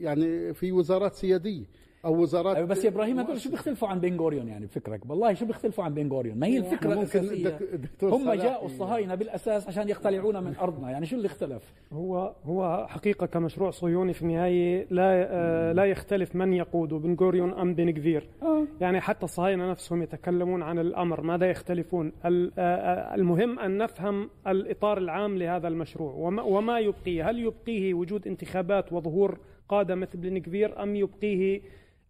يعني 0.00 0.54
في 0.54 0.72
وزارات 0.72 1.14
سيادية. 1.14 1.64
أو 2.04 2.22
وزارات 2.22 2.56
أيوة 2.56 2.68
بس 2.68 2.84
يا 2.84 2.88
إبراهيم 2.88 3.20
هذول 3.20 3.40
شو 3.40 3.50
بيختلفوا 3.50 3.88
عن 3.88 4.00
بن 4.00 4.16
غوريون 4.16 4.48
يعني؟ 4.48 4.66
بفكرك 4.66 5.00
والله 5.10 5.34
شو 5.34 5.46
بيختلفوا 5.46 5.84
عن 5.84 5.94
بن 5.94 6.08
غوريون؟ 6.08 6.38
ما 6.38 6.46
هي 6.46 6.58
الفكرة 6.58 6.92
الأساسية. 6.92 7.58
هم 8.02 8.32
جاءوا 8.32 8.66
الصهاينة 8.66 9.14
بالأساس 9.14 9.68
عشان 9.68 9.88
يقتلعونا 9.88 10.40
من 10.40 10.56
أرضنا 10.56 10.90
يعني 10.90 11.06
شو 11.06 11.16
اللي 11.16 11.26
اختلف؟ 11.26 11.72
هو 11.92 12.34
هو 12.44 12.86
حقيقة 12.88 13.26
كمشروع 13.26 13.70
صهيوني 13.70 14.12
في 14.12 14.22
النهاية 14.22 14.86
لا 14.90 15.26
آه 15.30 15.72
لا 15.72 15.84
يختلف 15.84 16.36
من 16.36 16.52
يقوده 16.52 16.96
بن 16.98 17.16
غوريون 17.20 17.52
أم 17.54 17.74
بن 17.74 17.90
غفير 17.90 18.28
آه. 18.42 18.64
يعني 18.80 19.00
حتى 19.00 19.24
الصهاينة 19.24 19.70
نفسهم 19.70 20.02
يتكلمون 20.02 20.62
عن 20.62 20.78
الأمر 20.78 21.20
ماذا 21.20 21.50
يختلفون؟ 21.50 22.12
آه، 22.24 23.14
المهم 23.14 23.58
أن 23.58 23.78
نفهم 23.78 24.30
الإطار 24.46 24.98
العام 24.98 25.38
لهذا 25.38 25.68
المشروع. 25.68 26.12
وما, 26.14 26.42
وما 26.42 26.78
يبقيه؟ 26.78 27.30
هل 27.30 27.38
يبقيه 27.38 27.94
وجود 27.94 28.26
انتخابات 28.26 28.92
وظهور 28.92 29.38
قاده 29.68 29.94
مثل 29.94 30.18
بن 30.18 30.38
كفير 30.38 30.82
أم 30.82 30.96
يبقيه 30.96 31.60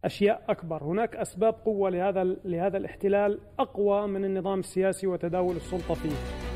أشياء 0.04 0.42
أكبر. 0.48 0.84
هناك 0.84 1.16
أسباب 1.16 1.54
قوة 1.64 1.90
لهذا 1.90 2.24
لهذا 2.44 2.76
الاحتلال 2.76 3.38
أقوى 3.58 4.06
من 4.06 4.24
النظام 4.24 4.60
السياسي 4.60 5.06
وتداول 5.06 5.56
السلطة 5.56 5.94
فيه. 5.94 6.53